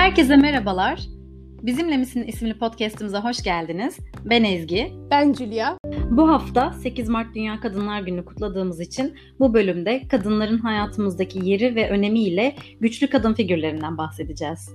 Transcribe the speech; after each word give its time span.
Herkese 0.00 0.36
merhabalar. 0.36 1.00
Bizimle 1.62 1.96
Misin 1.96 2.22
isimli 2.22 2.58
podcastımıza 2.58 3.24
hoş 3.24 3.42
geldiniz. 3.42 3.98
Ben 4.24 4.44
Ezgi. 4.44 4.92
Ben 5.10 5.32
Julia. 5.32 5.76
Bu 6.10 6.28
hafta 6.28 6.72
8 6.72 7.08
Mart 7.08 7.34
Dünya 7.34 7.60
Kadınlar 7.60 8.00
Günü 8.00 8.24
kutladığımız 8.24 8.80
için 8.80 9.14
bu 9.40 9.54
bölümde 9.54 10.08
kadınların 10.08 10.58
hayatımızdaki 10.58 11.48
yeri 11.48 11.74
ve 11.74 11.90
önemiyle 11.90 12.54
güçlü 12.80 13.10
kadın 13.10 13.34
figürlerinden 13.34 13.98
bahsedeceğiz. 13.98 14.70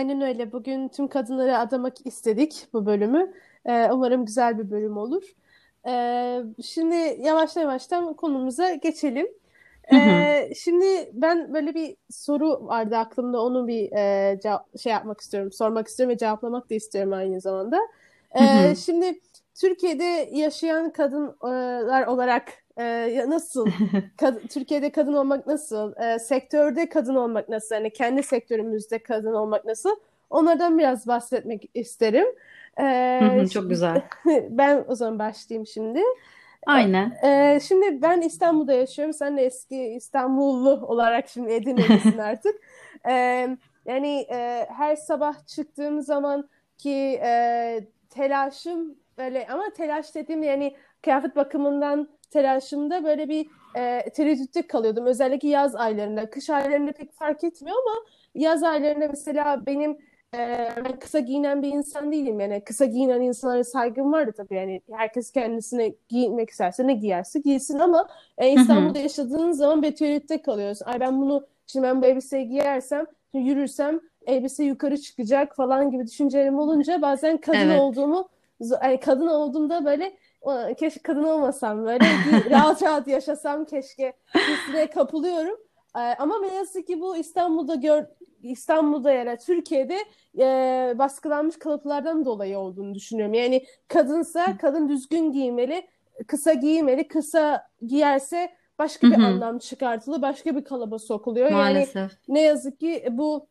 Aynen 0.00 0.20
öyle. 0.20 0.52
Bugün 0.52 0.88
tüm 0.88 1.08
kadınları 1.08 1.58
adamak 1.58 2.06
istedik 2.06 2.66
bu 2.72 2.86
bölümü. 2.86 3.32
E, 3.66 3.90
umarım 3.92 4.26
güzel 4.26 4.58
bir 4.58 4.70
bölüm 4.70 4.96
olur. 4.96 5.22
E, 5.86 5.92
şimdi 6.62 6.94
yavaştan 7.20 7.60
yavaştan 7.62 8.14
konumuza 8.14 8.74
geçelim. 8.74 9.26
E, 9.92 10.54
şimdi 10.54 11.10
ben 11.12 11.54
böyle 11.54 11.74
bir 11.74 11.96
soru 12.10 12.66
vardı 12.66 12.96
aklımda. 12.96 13.42
Onu 13.42 13.66
bir 13.66 13.92
e, 13.92 14.40
cevap, 14.42 14.78
şey 14.78 14.92
yapmak 14.92 15.20
istiyorum, 15.20 15.52
sormak 15.52 15.88
istiyorum 15.88 16.14
ve 16.14 16.18
cevaplamak 16.18 16.70
da 16.70 16.74
istiyorum 16.74 17.12
aynı 17.12 17.40
zamanda. 17.40 17.78
E, 18.34 18.74
şimdi 18.74 19.20
Türkiye'de 19.54 20.28
yaşayan 20.32 20.92
kadınlar 20.92 22.06
olarak 22.06 22.52
e, 22.80 23.24
nasıl? 23.30 23.66
Kad- 24.18 24.48
Türkiye'de 24.48 24.92
kadın 24.92 25.12
olmak 25.12 25.46
nasıl? 25.46 25.96
E, 25.96 26.18
sektörde 26.18 26.88
kadın 26.88 27.14
olmak 27.14 27.48
nasıl? 27.48 27.74
Yani 27.74 27.92
kendi 27.92 28.22
sektörümüzde 28.22 28.98
kadın 28.98 29.32
olmak 29.34 29.64
nasıl? 29.64 29.96
Onlardan 30.30 30.78
biraz 30.78 31.06
bahsetmek 31.06 31.70
isterim. 31.74 32.26
E, 32.80 33.46
Çok 33.52 33.68
güzel. 33.70 34.02
Ben 34.50 34.84
o 34.88 34.94
zaman 34.94 35.18
başlayayım 35.18 35.66
şimdi. 35.66 36.00
Aynen. 36.66 37.12
E, 37.24 37.60
şimdi 37.60 38.02
ben 38.02 38.20
İstanbul'da 38.20 38.72
yaşıyorum. 38.72 39.14
Sen 39.14 39.36
de 39.36 39.44
eski 39.44 39.82
İstanbullu 39.82 40.86
olarak 40.86 41.28
şimdi 41.28 41.52
Edirne'desin 41.52 42.18
artık. 42.30 42.56
E, 43.08 43.12
yani 43.86 44.26
e, 44.30 44.66
her 44.76 44.96
sabah 44.96 45.46
çıktığım 45.46 46.02
zaman 46.02 46.48
ki 46.78 47.20
e, 47.24 47.80
telaşım 48.10 48.94
böyle 49.18 49.46
ama 49.50 49.70
telaş 49.76 50.14
dediğim 50.14 50.42
yani 50.42 50.76
kıyafet 51.02 51.36
bakımından 51.36 52.08
telaşımda 52.30 53.04
böyle 53.04 53.28
bir 53.28 53.46
e, 53.76 54.10
tereddütte 54.10 54.66
kalıyordum. 54.66 55.06
Özellikle 55.06 55.48
yaz 55.48 55.76
aylarında. 55.76 56.30
Kış 56.30 56.50
aylarında 56.50 56.92
pek 56.92 57.12
fark 57.12 57.44
etmiyor 57.44 57.76
ama 57.76 58.04
yaz 58.34 58.62
aylarında 58.62 59.08
mesela 59.08 59.66
benim 59.66 59.98
e, 60.34 60.68
ben 60.84 60.98
kısa 60.98 61.18
giyinen 61.18 61.62
bir 61.62 61.68
insan 61.68 62.12
değilim. 62.12 62.40
Yani 62.40 62.64
kısa 62.64 62.84
giyinen 62.84 63.20
insanlara 63.20 63.64
saygım 63.64 64.12
vardı 64.12 64.32
tabii. 64.36 64.54
Yani 64.54 64.80
herkes 64.92 65.32
kendisine 65.32 65.94
giyinmek 66.08 66.50
isterse 66.50 66.86
ne 66.86 66.94
giyerse 66.94 67.40
giysin 67.40 67.78
ama 67.78 68.08
e, 68.38 68.52
İstanbul'da 68.52 68.98
yaşadığın 68.98 69.52
zaman 69.52 69.82
bir 69.82 69.96
tereddütte 69.96 70.42
kalıyorsun. 70.42 70.86
Ay 70.86 71.00
ben 71.00 71.20
bunu 71.20 71.46
şimdi 71.66 71.86
ben 71.86 72.02
bu 72.02 72.06
elbiseyi 72.06 72.48
giyersem 72.48 73.06
yürürsem 73.34 74.00
elbise 74.26 74.64
yukarı 74.64 74.96
çıkacak 74.96 75.56
falan 75.56 75.90
gibi 75.90 76.06
düşüncelerim 76.06 76.58
olunca 76.58 77.02
bazen 77.02 77.36
kadın 77.36 77.58
evet. 77.58 77.80
olduğumu 77.80 78.28
yani 78.82 79.00
kadın 79.00 79.26
olduğumda 79.26 79.84
böyle 79.84 80.12
keşke 80.78 81.00
kadın 81.02 81.24
olmasam 81.24 81.84
böyle 81.84 82.04
rahat 82.50 82.82
rahat 82.82 83.08
yaşasam 83.08 83.64
keşke 83.64 84.12
hissine 84.34 84.90
kapılıyorum. 84.90 85.56
Ama 85.94 86.38
ne 86.40 86.54
yazık 86.54 86.86
ki 86.86 87.00
bu 87.00 87.16
İstanbul'da 87.16 87.74
gör 87.74 88.04
İstanbul'da 88.42 89.12
ya 89.12 89.26
da 89.26 89.36
Türkiye'de 89.36 89.98
e, 90.38 90.98
baskılanmış 90.98 91.58
kalıplardan 91.58 92.24
dolayı 92.24 92.58
olduğunu 92.58 92.94
düşünüyorum. 92.94 93.34
Yani 93.34 93.64
kadınsa 93.88 94.56
kadın 94.56 94.88
düzgün 94.88 95.32
giymeli, 95.32 95.88
kısa 96.26 96.52
giymeli, 96.52 97.08
kısa 97.08 97.66
giyerse 97.86 98.52
başka 98.78 99.06
bir 99.06 99.14
anlam 99.14 99.58
çıkartılı, 99.58 100.22
başka 100.22 100.56
bir 100.56 100.64
kalıba 100.64 100.98
sokuluyor. 100.98 101.50
Maalesef. 101.50 101.96
Yani 101.96 102.10
ne 102.28 102.40
yazık 102.40 102.80
ki 102.80 103.08
bu 103.10 103.46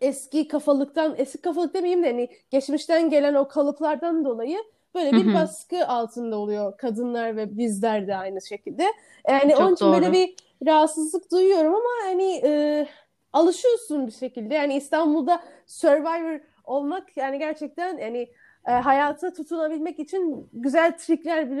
eski 0.00 0.48
kafalıktan, 0.48 1.14
eski 1.18 1.40
kafalık 1.40 1.74
demeyeyim 1.74 2.02
de 2.02 2.06
hani 2.06 2.28
geçmişten 2.50 3.10
gelen 3.10 3.34
o 3.34 3.48
kalıplardan 3.48 4.24
dolayı 4.24 4.58
böyle 4.98 5.12
bir 5.12 5.34
baskı 5.34 5.86
altında 5.86 6.36
oluyor 6.36 6.76
kadınlar 6.78 7.36
ve 7.36 7.56
bizler 7.56 8.06
de 8.06 8.16
aynı 8.16 8.42
şekilde. 8.42 8.84
Yani 9.28 9.52
Çok 9.52 9.60
onun 9.60 9.74
için 9.74 9.84
doğru. 9.84 9.94
böyle 9.94 10.12
bir 10.12 10.34
rahatsızlık 10.66 11.32
duyuyorum 11.32 11.74
ama 11.74 12.04
hani 12.04 12.40
e, 12.44 12.86
alışıyorsun 13.32 14.06
bir 14.06 14.12
şekilde. 14.12 14.54
Yani 14.54 14.76
İstanbul'da 14.76 15.42
Survivor 15.66 16.40
olmak 16.64 17.16
yani 17.16 17.38
gerçekten 17.38 17.98
yani 17.98 18.28
e, 18.68 18.72
hayata 18.72 19.32
tutunabilmek 19.32 19.98
için 19.98 20.48
güzel 20.52 20.98
trikler 20.98 21.50
bir, 21.50 21.58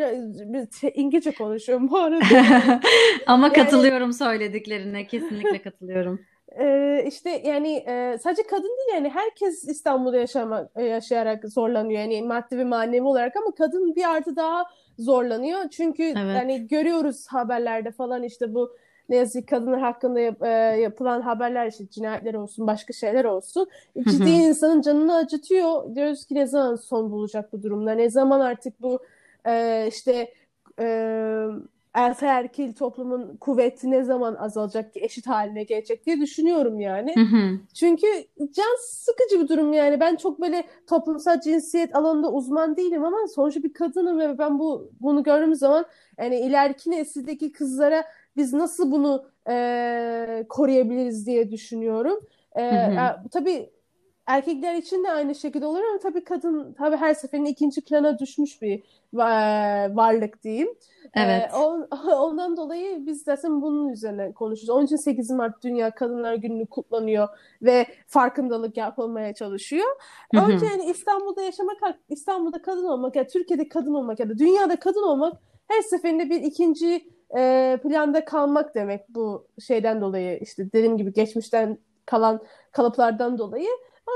bir 0.52 0.68
İngilizce 0.94 1.30
konuşuyorum 1.30 1.90
bu 1.90 1.98
arada. 1.98 2.24
ama 3.26 3.46
yani, 3.46 3.54
katılıyorum 3.54 4.12
söylediklerine 4.12 5.06
kesinlikle 5.06 5.62
katılıyorum. 5.62 6.20
Ee, 6.60 7.04
işte 7.06 7.42
yani 7.44 7.84
e, 7.86 8.18
sadece 8.22 8.42
kadın 8.42 8.62
değil 8.62 8.94
yani 8.94 9.08
herkes 9.08 9.64
İstanbul'da 9.64 10.16
yaşamak, 10.16 10.76
yaşayarak 10.76 11.48
zorlanıyor 11.48 12.00
yani 12.00 12.22
maddi 12.22 12.58
ve 12.58 12.64
manevi 12.64 13.02
olarak 13.02 13.36
ama 13.36 13.54
kadın 13.54 13.96
bir 13.96 14.10
artı 14.10 14.36
daha 14.36 14.64
zorlanıyor. 14.98 15.68
Çünkü 15.70 16.02
evet. 16.02 16.36
yani 16.36 16.68
görüyoruz 16.68 17.26
haberlerde 17.28 17.90
falan 17.90 18.22
işte 18.22 18.54
bu 18.54 18.76
ne 19.08 19.16
yazık 19.16 19.42
ki 19.42 19.46
kadınlar 19.46 19.80
hakkında 19.80 20.20
yap, 20.20 20.42
e, 20.42 20.48
yapılan 20.80 21.20
haberler 21.20 21.66
işte 21.66 21.88
cinayetler 21.90 22.34
olsun 22.34 22.66
başka 22.66 22.92
şeyler 22.92 23.24
olsun 23.24 23.68
ciddi 24.08 24.30
insanın 24.30 24.80
canını 24.80 25.16
acıtıyor. 25.16 25.94
Diyoruz 25.94 26.24
ki 26.24 26.34
ne 26.34 26.46
zaman 26.46 26.76
son 26.76 27.10
bulacak 27.10 27.52
bu 27.52 27.62
durumda 27.62 27.92
ne 27.92 28.10
zaman 28.10 28.40
artık 28.40 28.82
bu 28.82 28.98
e, 29.46 29.86
işte 29.88 30.34
e, 30.80 30.86
erkil 31.94 32.72
toplumun 32.72 33.36
kuvveti 33.36 33.90
ne 33.90 34.02
zaman 34.02 34.34
azalacak 34.34 34.92
ki 34.94 35.00
eşit 35.00 35.26
haline 35.26 35.62
gelecek 35.62 36.06
diye 36.06 36.20
düşünüyorum 36.20 36.80
yani. 36.80 37.14
Hı 37.14 37.20
hı. 37.20 37.58
Çünkü 37.74 38.06
can 38.38 38.76
sıkıcı 38.80 39.40
bir 39.42 39.48
durum 39.48 39.72
yani. 39.72 40.00
Ben 40.00 40.16
çok 40.16 40.40
böyle 40.40 40.64
toplumsal 40.86 41.40
cinsiyet 41.40 41.96
alanında 41.96 42.32
uzman 42.32 42.76
değilim 42.76 43.04
ama 43.04 43.16
sonuçta 43.34 43.62
bir 43.62 43.72
kadınım 43.72 44.18
ve 44.18 44.38
ben 44.38 44.58
bu 44.58 44.90
bunu 45.00 45.22
gördüğüm 45.22 45.54
zaman 45.54 45.86
yani 46.18 46.40
ileriki 46.40 46.90
nesildeki 46.90 47.52
kızlara 47.52 48.04
biz 48.36 48.52
nasıl 48.52 48.92
bunu 48.92 49.24
e, 49.48 50.46
koruyabiliriz 50.48 51.26
diye 51.26 51.50
düşünüyorum. 51.50 52.20
E, 52.56 52.62
hı 52.62 53.00
hı. 53.00 53.28
tabii 53.30 53.70
erkekler 54.28 54.74
için 54.74 55.04
de 55.04 55.12
aynı 55.12 55.34
şekilde 55.34 55.66
olur 55.66 55.80
ama 55.90 55.98
tabii 55.98 56.24
kadın 56.24 56.72
tabii 56.78 56.96
her 56.96 57.14
seferinde 57.14 57.50
ikinci 57.50 57.80
plana 57.80 58.18
düşmüş 58.18 58.62
bir 58.62 58.82
varlık 59.96 60.42
diyeyim. 60.42 60.68
Evet. 61.14 61.50
Ee, 61.52 61.56
ondan 62.14 62.56
dolayı 62.56 63.06
biz 63.06 63.22
zaten 63.22 63.62
bunun 63.62 63.88
üzerine 63.88 64.32
konuşuyoruz. 64.32 64.70
Onun 64.70 64.84
için 64.84 64.96
8 64.96 65.30
Mart 65.30 65.62
Dünya 65.62 65.90
Kadınlar 65.90 66.34
Günü 66.34 66.66
kutlanıyor 66.66 67.28
ve 67.62 67.86
farkındalık 68.06 68.76
yapılmaya 68.76 69.34
çalışıyor. 69.34 69.86
Hı 70.34 70.40
hı. 70.40 70.52
Önce 70.52 70.66
yani 70.66 70.84
İstanbul'da 70.84 71.42
yaşamak, 71.42 71.76
İstanbul'da 72.08 72.62
kadın 72.62 72.84
olmak 72.84 73.16
ya 73.16 73.26
Türkiye'de 73.26 73.68
kadın 73.68 73.94
olmak 73.94 74.20
ya 74.20 74.28
da 74.28 74.38
dünyada 74.38 74.76
kadın 74.76 75.02
olmak 75.02 75.36
her 75.68 75.82
seferinde 75.82 76.30
bir 76.30 76.42
ikinci 76.42 77.10
e, 77.36 77.76
planda 77.82 78.24
kalmak 78.24 78.74
demek 78.74 79.08
bu 79.08 79.46
şeyden 79.66 80.00
dolayı 80.00 80.38
işte 80.38 80.72
dediğim 80.72 80.96
gibi 80.96 81.12
geçmişten 81.12 81.78
kalan 82.06 82.40
kalıplardan 82.72 83.38
dolayı. 83.38 83.68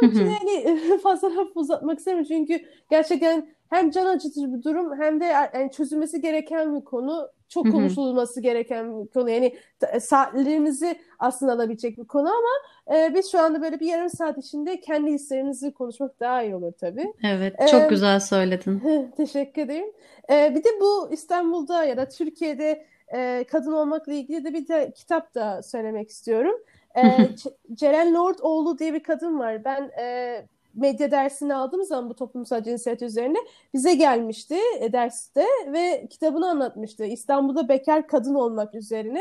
Onun 0.02 0.10
için 0.10 0.26
yani 0.26 0.78
fazla 1.02 1.36
laf 1.36 1.48
uzatmak 1.54 1.98
istemiyorum 1.98 2.28
çünkü 2.28 2.64
gerçekten 2.90 3.48
hem 3.70 3.90
can 3.90 4.06
acıtıcı 4.06 4.52
bir 4.54 4.62
durum 4.62 5.00
hem 5.00 5.20
de 5.20 5.24
yani 5.24 5.70
çözülmesi 5.72 6.20
gereken 6.20 6.76
bir 6.76 6.84
konu. 6.84 7.28
Çok 7.48 7.72
konuşulması 7.72 8.40
gereken 8.40 9.04
bir 9.04 9.08
konu. 9.10 9.30
Yani 9.30 9.56
saatlerimizi 10.00 10.98
aslında 11.18 11.52
alabilecek 11.52 11.98
bir 11.98 12.04
konu 12.04 12.28
ama 12.28 12.96
e, 12.98 13.14
biz 13.14 13.32
şu 13.32 13.40
anda 13.40 13.62
böyle 13.62 13.80
bir 13.80 13.86
yarım 13.86 14.10
saat 14.10 14.38
içinde 14.38 14.80
kendi 14.80 15.10
hislerimizi 15.10 15.72
konuşmak 15.72 16.20
daha 16.20 16.42
iyi 16.42 16.54
olur 16.54 16.72
tabii. 16.80 17.12
Evet, 17.24 17.68
çok 17.70 17.82
ee, 17.82 17.86
güzel 17.86 18.20
söyledin. 18.20 18.82
Teşekkür 19.16 19.62
ederim. 19.62 19.92
Ee, 20.30 20.54
bir 20.54 20.64
de 20.64 20.68
bu 20.80 21.08
İstanbul'da 21.12 21.84
ya 21.84 21.96
da 21.96 22.08
Türkiye'de 22.08 22.86
e, 23.14 23.44
kadın 23.50 23.72
olmakla 23.72 24.12
ilgili 24.12 24.44
de 24.44 24.52
bir 24.54 24.68
de 24.68 24.92
kitap 24.96 25.34
da 25.34 25.62
söylemek 25.62 26.10
istiyorum. 26.10 26.54
E, 26.96 27.28
Ceren 27.74 28.14
Lordoğlu 28.14 28.78
diye 28.78 28.94
bir 28.94 29.02
kadın 29.02 29.38
var. 29.38 29.64
Ben 29.64 29.90
e, 30.00 30.46
medya 30.74 31.10
dersini 31.10 31.54
aldığım 31.54 31.84
zaman 31.84 32.10
bu 32.10 32.14
toplumsal 32.14 32.62
cinsiyet 32.62 33.02
üzerine 33.02 33.38
bize 33.74 33.94
gelmişti 33.94 34.56
e, 34.80 34.92
derste 34.92 35.46
ve 35.72 36.06
kitabını 36.10 36.50
anlatmıştı. 36.50 37.04
İstanbul'da 37.04 37.68
bekar 37.68 38.06
kadın 38.06 38.34
olmak 38.34 38.74
üzerine. 38.74 39.20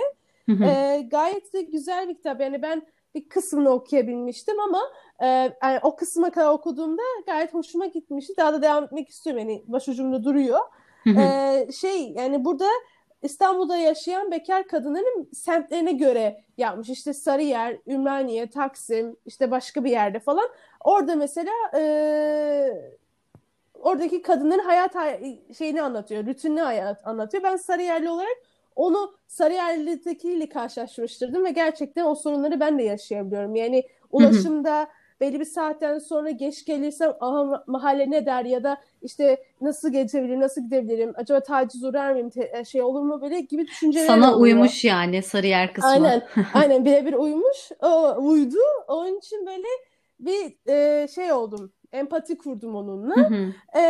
e, 0.50 1.01
gayet 1.01 1.53
de 1.53 1.62
güzel 1.62 2.09
bir 2.09 2.15
kitap. 2.15 2.41
Yani 2.41 2.62
ben 2.62 2.88
bir 3.15 3.29
kısmını 3.29 3.69
okuyabilmiştim 3.69 4.59
ama 4.59 4.81
e, 5.19 5.27
yani 5.63 5.79
o 5.83 5.95
kısma 5.95 6.29
kadar 6.31 6.51
okuduğumda 6.51 7.01
gayet 7.25 7.53
hoşuma 7.53 7.85
gitmişti. 7.85 8.33
Daha 8.38 8.53
da 8.53 8.62
devam 8.62 8.83
etmek 8.83 9.09
istiyorum. 9.09 9.39
Yani 9.39 9.63
başucumda 9.68 10.23
duruyor. 10.23 10.59
e, 11.07 11.71
şey 11.71 12.12
yani 12.12 12.45
burada 12.45 12.68
İstanbul'da 13.21 13.77
yaşayan 13.77 14.31
bekar 14.31 14.68
kadınların 14.68 15.29
semtlerine 15.33 15.91
göre 15.91 16.44
yapmış. 16.57 16.89
İşte 16.89 17.13
Sarıyer, 17.13 17.77
Ümraniye, 17.88 18.50
Taksim, 18.50 19.15
işte 19.25 19.51
başka 19.51 19.83
bir 19.83 19.91
yerde 19.91 20.19
falan. 20.19 20.50
Orada 20.83 21.15
mesela 21.15 21.51
e, 21.75 21.81
oradaki 23.79 24.21
kadınların 24.21 24.63
hayat 24.63 24.95
şeyini 25.57 25.81
anlatıyor, 25.81 26.25
rutinini 26.25 26.62
hayat 26.62 27.07
anlatıyor. 27.07 27.44
Ben 27.44 27.56
Sarıyerli 27.56 28.09
olarak 28.09 28.38
onu 28.75 29.13
Sarıyerli'dekiyle 29.27 30.50
karşılaştırdım 30.50 31.45
ve 31.45 31.51
gerçekten 31.51 32.06
o 32.06 32.15
sorunları 32.15 32.59
ben 32.59 32.79
de 32.79 32.83
yaşayabiliyorum. 32.83 33.56
Yani 33.56 33.83
ulaşımda 34.12 34.88
belli 35.21 35.39
bir 35.39 35.45
saatten 35.45 36.00
sonra 36.00 36.29
geç 36.29 36.65
gelirsem 36.65 37.13
aha 37.19 37.63
mahalle 37.68 38.12
ne 38.12 38.25
der 38.25 38.45
ya 38.45 38.63
da 38.63 38.77
işte 39.01 39.44
nasıl 39.62 39.91
geçebilirim, 39.91 40.39
nasıl 40.39 40.62
gidebilirim, 40.62 41.13
acaba 41.15 41.39
taciz 41.39 41.83
uğrar 41.83 42.12
mıyım, 42.12 42.29
e, 42.53 42.65
şey 42.65 42.81
olur 42.81 43.01
mu 43.01 43.21
böyle 43.21 43.39
gibi 43.39 43.68
düşünceler 43.68 44.07
Sana 44.07 44.35
oluyor. 44.35 44.56
uymuş 44.57 44.85
yani 44.85 45.23
Sarıyer 45.23 45.73
kısmı. 45.73 45.89
Aynen, 45.89 46.23
aynen 46.53 46.85
birebir 46.85 47.13
uymuş, 47.13 47.71
o, 47.81 48.15
uydu. 48.18 48.57
Onun 48.88 49.18
için 49.18 49.45
böyle 49.47 49.68
bir 50.19 50.57
e, 50.68 51.07
şey 51.07 51.31
oldum, 51.31 51.73
empati 51.91 52.38
kurdum 52.38 52.75
onunla. 52.75 53.29
e, 53.77 53.83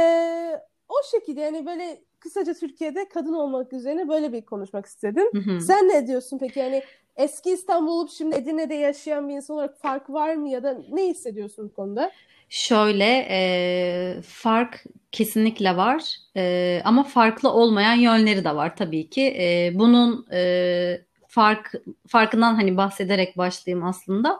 o 0.89 0.95
şekilde 1.11 1.41
yani 1.41 1.65
böyle 1.65 2.01
kısaca 2.19 2.53
Türkiye'de 2.53 3.09
kadın 3.09 3.33
olmak 3.33 3.73
üzerine 3.73 4.07
böyle 4.09 4.33
bir 4.33 4.45
konuşmak 4.45 4.85
istedim. 4.85 5.59
Sen 5.59 5.89
ne 5.89 6.07
diyorsun 6.07 6.37
peki 6.37 6.59
yani 6.59 6.83
eski 7.23 7.51
İstanbul 7.51 7.91
olup 7.91 8.09
şimdi 8.09 8.35
Edirne'de 8.35 8.73
yaşayan 8.73 9.29
bir 9.29 9.33
insan 9.33 9.55
olarak 9.55 9.77
fark 9.77 10.09
var 10.09 10.35
mı 10.35 10.49
ya 10.49 10.63
da 10.63 10.77
ne 10.91 11.07
hissediyorsun 11.07 11.69
bu 11.69 11.73
konuda? 11.73 12.11
Şöyle 12.49 13.27
e, 13.29 14.21
fark 14.21 14.83
kesinlikle 15.11 15.77
var 15.77 16.15
e, 16.37 16.81
ama 16.85 17.03
farklı 17.03 17.51
olmayan 17.51 17.95
yönleri 17.95 18.43
de 18.43 18.55
var 18.55 18.75
tabii 18.75 19.09
ki. 19.09 19.35
E, 19.39 19.71
bunun 19.73 20.27
e, 20.33 21.01
fark 21.27 21.73
farkından 22.07 22.55
hani 22.55 22.77
bahsederek 22.77 23.37
başlayayım 23.37 23.85
aslında. 23.85 24.39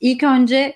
İlk 0.00 0.22
önce 0.22 0.74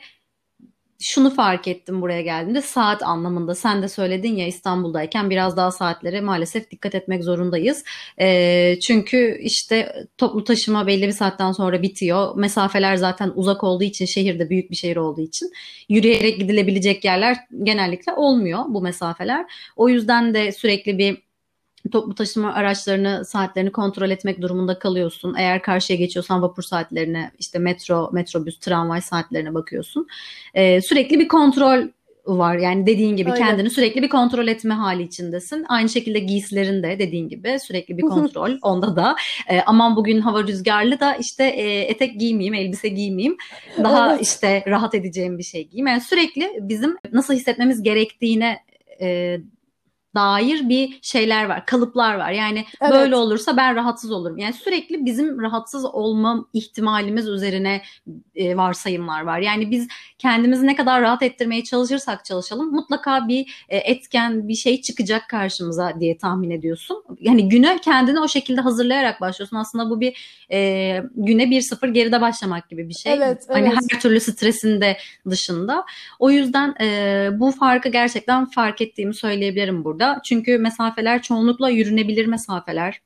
şunu 1.05 1.35
fark 1.35 1.69
ettim 1.69 2.03
buraya 2.03 2.23
geldiğimde 2.23 2.63
saat 2.63 3.03
anlamında 3.03 3.55
sen 3.55 3.83
de 3.83 3.89
söyledin 3.89 4.37
ya 4.37 4.47
İstanbul'dayken 4.47 5.31
biraz 5.31 5.57
daha 5.57 5.71
saatlere 5.71 6.21
maalesef 6.21 6.71
dikkat 6.71 6.95
etmek 6.95 7.25
zorundayız. 7.25 7.85
E, 8.21 8.79
çünkü 8.81 9.39
işte 9.41 10.07
toplu 10.19 10.45
taşıma 10.45 10.87
belli 10.87 11.07
bir 11.07 11.13
saatten 11.13 11.53
sonra 11.53 11.83
bitiyor. 11.83 12.37
Mesafeler 12.37 12.97
zaten 12.97 13.33
uzak 13.35 13.65
olduğu 13.65 13.85
için 13.85 14.05
şehirde 14.05 14.51
büyük 14.51 14.71
bir 14.71 14.77
şehir 14.77 14.97
olduğu 14.97 15.21
için 15.21 15.51
yürüyerek 15.89 16.39
gidilebilecek 16.39 17.05
yerler 17.05 17.37
genellikle 17.63 18.13
olmuyor 18.13 18.61
bu 18.69 18.83
mesafeler. 18.83 19.47
O 19.77 19.89
yüzden 19.89 20.35
de 20.35 20.53
sürekli 20.53 20.99
bir 20.99 21.25
toplu 21.91 22.15
taşıma 22.15 22.55
araçlarını 22.55 23.25
saatlerini 23.25 23.73
kontrol 23.73 24.11
etmek 24.11 24.43
durumunda 24.43 24.79
kalıyorsun. 24.79 25.35
Eğer 25.39 25.63
karşıya 25.63 25.99
geçiyorsan 25.99 26.43
vapur 26.43 26.63
saatlerine 26.63 27.31
işte 27.39 27.59
metro, 27.59 28.11
metrobüs, 28.13 28.59
tramvay 28.59 29.01
saatlerine 29.01 29.55
bakıyorsun. 29.55 30.07
Ee, 30.55 30.81
sürekli 30.81 31.19
bir 31.19 31.29
kontrol 31.29 31.89
var. 32.27 32.57
Yani 32.57 32.87
dediğin 32.87 33.17
gibi 33.17 33.31
Öyle. 33.31 33.41
kendini 33.41 33.71
sürekli 33.71 34.03
bir 34.03 34.09
kontrol 34.09 34.47
etme 34.47 34.75
hali 34.75 35.03
içindesin. 35.03 35.65
Aynı 35.69 35.89
şekilde 35.89 36.19
giysilerin 36.19 36.83
de 36.83 36.99
dediğin 36.99 37.29
gibi 37.29 37.59
sürekli 37.61 37.99
bir 37.99 38.03
kontrol. 38.03 38.51
Onda 38.63 38.97
da 38.97 39.17
e, 39.49 39.61
aman 39.61 39.97
bugün 39.97 40.21
hava 40.21 40.43
rüzgarlı 40.43 41.01
da 41.01 41.15
işte 41.15 41.45
e, 41.45 41.81
etek 41.81 42.21
giymeyeyim, 42.21 42.55
elbise 42.55 42.89
giymeyeyim. 42.89 43.37
Daha 43.83 44.11
evet. 44.11 44.23
işte 44.23 44.65
rahat 44.67 44.95
edeceğim 44.95 45.39
bir 45.39 45.43
şey 45.43 45.69
giyeyim. 45.69 45.87
Yani 45.87 46.01
sürekli 46.01 46.51
bizim 46.61 46.97
nasıl 47.13 47.35
hissetmemiz 47.35 47.83
gerektiğine 47.83 48.59
e, 49.01 49.39
dair 50.15 50.69
bir 50.69 50.99
şeyler 51.03 51.45
var, 51.45 51.67
kalıplar 51.67 52.15
var. 52.15 52.31
Yani 52.31 52.65
evet. 52.81 52.93
böyle 52.93 53.17
olursa 53.17 53.57
ben 53.57 53.75
rahatsız 53.75 54.11
olurum. 54.11 54.39
Yani 54.39 54.53
sürekli 54.53 55.05
bizim 55.05 55.41
rahatsız 55.41 55.85
olma 55.85 56.47
ihtimalimiz 56.53 57.29
üzerine 57.29 57.83
e, 58.35 58.57
varsayımlar 58.57 59.23
var. 59.23 59.39
Yani 59.39 59.71
biz 59.71 59.89
kendimizi 60.19 60.67
ne 60.67 60.77
kadar 60.77 61.03
rahat 61.03 61.23
ettirmeye 61.23 61.65
çalışırsak 61.65 62.25
çalışalım 62.25 62.73
mutlaka 62.73 63.29
bir 63.29 63.65
e, 63.69 63.77
etken 63.77 64.49
bir 64.49 64.55
şey 64.55 64.83
çıkacak 64.83 65.29
karşımıza 65.29 66.01
diye 66.01 66.19
tahmin 66.19 66.51
ediyorsun. 66.51 67.05
Yani 67.21 67.49
güne 67.49 67.79
kendini 67.79 68.21
o 68.21 68.29
şekilde 68.29 68.61
hazırlayarak 68.61 69.21
başlıyorsun. 69.21 69.57
Aslında 69.57 69.91
bu 69.91 70.01
bir 70.01 70.45
e, 70.53 71.01
güne 71.17 71.51
bir 71.51 71.61
sıfır 71.61 71.89
geride 71.89 72.21
başlamak 72.21 72.69
gibi 72.69 72.89
bir 72.89 72.95
şey. 72.95 73.13
Evet, 73.13 73.45
hani 73.49 73.69
evet. 73.69 73.79
her 73.93 74.01
türlü 74.01 74.21
stresinde 74.21 74.97
dışında. 75.31 75.85
O 76.19 76.31
yüzden 76.31 76.75
e, 76.81 77.29
bu 77.33 77.51
farkı 77.51 77.89
gerçekten 77.89 78.45
fark 78.45 78.81
ettiğimi 78.81 79.15
söyleyebilirim 79.15 79.85
burada 79.85 80.04
burada. 80.05 80.21
Çünkü 80.25 80.59
mesafeler 80.59 81.23
çoğunlukla 81.23 81.71
yürünebilir 81.71 82.27
mesafeler. 82.27 83.01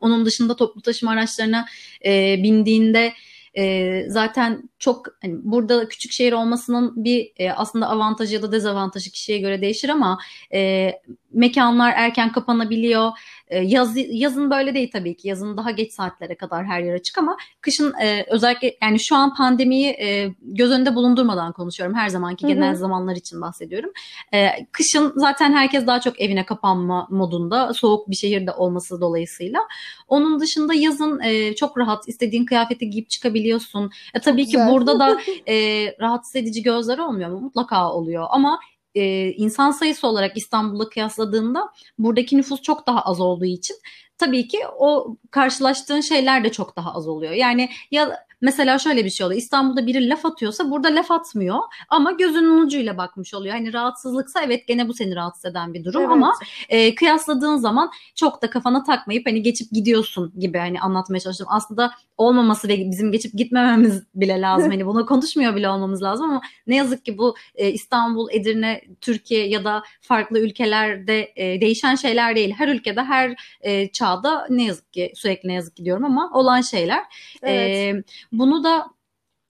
Onun 0.00 0.26
dışında 0.26 0.56
toplu 0.56 0.82
taşıma 0.82 1.12
araçlarına 1.12 1.66
e, 2.04 2.42
bindiğinde 2.42 3.12
e, 3.54 4.04
zaten 4.08 4.70
çok 4.78 5.06
hani 5.22 5.34
burada 5.42 5.88
küçük 5.88 6.12
şehir 6.12 6.32
olmasının 6.32 7.04
bir 7.04 7.32
e, 7.36 7.52
aslında 7.52 7.88
avantajı 7.88 8.34
ya 8.34 8.42
da 8.42 8.52
dezavantajı 8.52 9.10
kişiye 9.10 9.38
göre 9.38 9.60
değişir 9.60 9.88
ama 9.88 10.18
e, 10.52 10.92
mekanlar 11.32 11.92
erken 11.96 12.32
kapanabiliyor. 12.32 13.10
E, 13.48 13.58
yaz, 13.58 13.92
yazın 14.08 14.50
böyle 14.50 14.74
değil 14.74 14.90
tabii 14.92 15.16
ki. 15.16 15.28
Yazın 15.28 15.56
daha 15.56 15.70
geç 15.70 15.92
saatlere 15.92 16.34
kadar 16.34 16.64
her 16.64 16.80
yer 16.82 16.94
açık 16.94 17.18
ama 17.18 17.36
kışın 17.60 17.94
e, 18.02 18.26
özellikle 18.30 18.76
yani 18.82 19.00
şu 19.00 19.16
an 19.16 19.34
pandemiyi 19.34 19.86
e, 19.86 20.34
göz 20.42 20.70
önünde 20.70 20.94
bulundurmadan 20.94 21.52
konuşuyorum. 21.52 21.96
Her 21.96 22.08
zamanki 22.08 22.46
genel 22.46 22.68
Hı-hı. 22.68 22.76
zamanlar 22.76 23.16
için 23.16 23.40
bahsediyorum. 23.40 23.90
E, 24.34 24.48
kışın 24.72 25.12
zaten 25.16 25.52
herkes 25.52 25.86
daha 25.86 26.00
çok 26.00 26.20
evine 26.20 26.46
kapanma 26.46 27.06
modunda. 27.10 27.74
Soğuk 27.74 28.10
bir 28.10 28.16
şehirde 28.16 28.52
olması 28.52 29.00
dolayısıyla. 29.00 29.60
Onun 30.08 30.40
dışında 30.40 30.74
yazın 30.74 31.20
e, 31.20 31.54
çok 31.54 31.78
rahat 31.78 32.08
istediğin 32.08 32.44
kıyafeti 32.44 32.90
giyip 32.90 33.10
çıkabiliyorsun. 33.10 33.90
E, 34.14 34.20
tabii 34.20 34.44
Güzel. 34.44 34.66
ki 34.66 34.72
burada 34.72 34.98
da 34.98 35.20
e, 35.48 35.54
rahatsız 36.00 36.36
edici 36.36 36.62
gözler 36.62 36.98
olmuyor 36.98 37.30
mu? 37.30 37.40
Mutlaka 37.40 37.92
oluyor 37.92 38.26
ama 38.30 38.60
e, 38.94 39.32
insan 39.32 39.70
sayısı 39.70 40.06
olarak 40.06 40.36
İstanbul'la 40.36 40.88
kıyasladığında 40.88 41.72
buradaki 41.98 42.36
nüfus 42.36 42.62
çok 42.62 42.86
daha 42.86 43.00
az 43.02 43.20
olduğu 43.20 43.44
için 43.44 43.76
tabii 44.18 44.48
ki 44.48 44.58
o 44.78 45.16
karşılaştığın 45.30 46.00
şeyler 46.00 46.44
de 46.44 46.52
çok 46.52 46.76
daha 46.76 46.94
az 46.94 47.08
oluyor. 47.08 47.32
Yani 47.32 47.70
ya 47.90 48.26
Mesela 48.40 48.78
şöyle 48.78 49.04
bir 49.04 49.10
şey 49.10 49.26
oluyor. 49.26 49.40
İstanbul'da 49.40 49.86
biri 49.86 50.08
laf 50.08 50.26
atıyorsa 50.26 50.70
burada 50.70 50.94
laf 50.94 51.10
atmıyor 51.10 51.58
ama 51.88 52.12
gözünün 52.12 52.66
ucuyla 52.66 52.96
bakmış 52.96 53.34
oluyor. 53.34 53.54
Hani 53.54 53.72
rahatsızlıksa 53.72 54.42
evet 54.42 54.68
gene 54.68 54.88
bu 54.88 54.94
seni 54.94 55.16
rahatsız 55.16 55.44
eden 55.44 55.74
bir 55.74 55.84
durum 55.84 56.02
evet. 56.02 56.12
ama 56.12 56.34
e, 56.68 56.94
kıyasladığın 56.94 57.56
zaman 57.56 57.90
çok 58.14 58.42
da 58.42 58.50
kafana 58.50 58.84
takmayıp 58.84 59.26
hani 59.26 59.42
geçip 59.42 59.70
gidiyorsun 59.72 60.32
gibi 60.38 60.58
hani 60.58 60.80
anlatmaya 60.80 61.20
çalıştım. 61.20 61.46
Aslında 61.50 61.90
olmaması 62.16 62.68
ve 62.68 62.90
bizim 62.90 63.12
geçip 63.12 63.32
gitmememiz 63.32 64.02
bile 64.14 64.40
lazım. 64.40 64.70
Hani 64.80 64.86
bunu 64.86 65.06
konuşmuyor 65.06 65.56
bile 65.56 65.68
olmamız 65.68 66.02
lazım 66.02 66.30
ama 66.30 66.40
ne 66.66 66.76
yazık 66.76 67.04
ki 67.04 67.18
bu 67.18 67.34
e, 67.54 67.70
İstanbul, 67.70 68.28
Edirne, 68.32 68.80
Türkiye 69.00 69.48
ya 69.48 69.64
da 69.64 69.82
farklı 70.00 70.38
ülkelerde 70.38 71.32
e, 71.36 71.60
değişen 71.60 71.94
şeyler 71.94 72.36
değil. 72.36 72.54
Her 72.58 72.68
ülkede 72.68 73.02
her 73.02 73.34
e, 73.60 73.92
çağda 73.92 74.46
ne 74.50 74.64
yazık 74.64 74.92
ki 74.92 75.12
sürekli 75.14 75.48
ne 75.48 75.52
yazık 75.52 75.76
ki 75.76 75.84
diyorum 75.84 76.04
ama 76.04 76.30
olan 76.34 76.60
şeyler. 76.60 77.04
Evet. 77.42 77.70
E, 77.70 78.02
bunu 78.32 78.64
da 78.64 78.86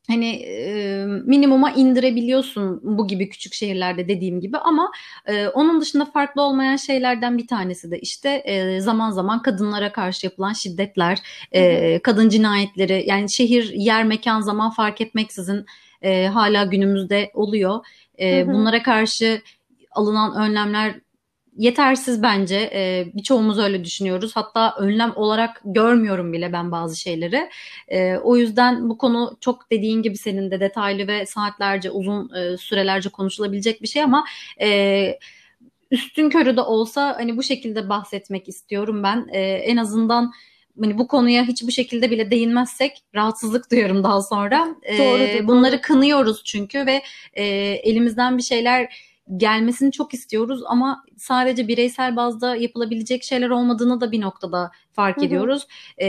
hani 0.09 0.29
e, 0.29 1.05
minimuma 1.07 1.71
indirebiliyorsun 1.71 2.81
bu 2.83 3.07
gibi 3.07 3.29
küçük 3.29 3.55
şehirlerde 3.55 4.09
dediğim 4.09 4.41
gibi 4.41 4.59
ama 4.59 4.93
e, 5.27 5.49
onun 5.49 5.81
dışında 5.81 6.05
farklı 6.05 6.43
olmayan 6.43 6.77
şeylerden 6.77 7.39
bir 7.39 7.47
tanesi 7.47 7.91
de 7.91 7.99
işte 7.99 8.31
e, 8.31 8.81
zaman 8.81 9.11
zaman 9.11 9.43
kadınlara 9.43 9.93
karşı 9.93 10.27
yapılan 10.27 10.53
şiddetler, 10.53 11.19
e, 11.53 11.99
kadın 11.99 12.29
cinayetleri 12.29 13.05
yani 13.07 13.31
şehir, 13.31 13.73
yer, 13.75 14.05
mekan, 14.05 14.41
zaman 14.41 14.71
fark 14.71 15.01
etmeksizin 15.01 15.67
e, 16.03 16.27
hala 16.27 16.65
günümüzde 16.65 17.31
oluyor. 17.35 17.87
E, 18.21 18.47
bunlara 18.47 18.83
karşı 18.83 19.43
alınan 19.91 20.51
önlemler 20.51 21.01
yetersiz 21.57 22.23
bence. 22.23 22.71
E, 22.75 23.07
birçoğumuz 23.15 23.59
öyle 23.59 23.85
düşünüyoruz. 23.85 24.33
Hatta 24.37 24.75
önlem 24.79 25.13
olarak 25.17 25.61
görmüyorum 25.65 26.33
bile 26.33 26.53
ben 26.53 26.73
bazı 26.73 27.01
şeyleri. 27.01 27.51
E, 27.89 28.17
o 28.17 28.37
yüzden 28.37 28.91
bu 28.91 28.99
konu 28.99 29.37
çok 29.41 29.71
dediğin 29.71 30.03
gibi 30.03 30.17
senin 30.17 30.51
de 30.51 30.61
detaylı 30.61 31.09
ve 31.09 31.27
saatlerce 31.27 31.91
uzun 31.91 32.35
e, 32.35 32.57
sürelerce 32.57 33.09
konuşulabilecek 33.09 33.83
bir 33.83 33.89
şey 33.89 34.03
ama 34.03 34.25
e, 34.61 35.19
üstün 35.91 36.31
körü 36.31 36.57
de 36.57 36.61
olsa 36.61 37.17
hani 37.17 37.37
bu 37.37 37.43
şekilde 37.43 37.89
bahsetmek 37.89 38.49
istiyorum 38.49 39.03
ben. 39.03 39.29
E, 39.33 39.41
en 39.41 39.77
azından 39.77 40.33
hani 40.81 40.99
bu 40.99 41.09
konuya 41.09 41.45
hiç 41.45 41.63
bu 41.63 41.71
şekilde 41.71 42.11
bile 42.11 42.31
değinmezsek 42.31 43.03
rahatsızlık 43.15 43.71
duyuyorum 43.71 44.05
daha 44.05 44.23
sonra. 44.23 44.77
Doğru, 44.99 45.49
bunları 45.49 45.73
doğru. 45.73 45.81
kınıyoruz 45.81 46.43
çünkü 46.45 46.87
ve 46.87 47.03
e, 47.35 47.45
elimizden 47.83 48.39
bir 48.39 48.43
şeyler 48.43 49.10
gelmesini 49.37 49.93
çok 49.93 50.15
istiyoruz 50.15 50.61
ama 50.67 51.05
sadece 51.17 51.69
bireysel 51.69 52.17
bazda 52.17 52.57
yapılabilecek 52.57 53.25
şeyler 53.25 53.51
olmadığını 53.51 54.01
da 54.01 54.13
bir 54.13 54.21
noktada 54.21 54.71
fark 54.93 55.17
hı 55.17 55.21
hı. 55.21 55.25
ediyoruz. 55.25 55.67
Ee, 56.03 56.07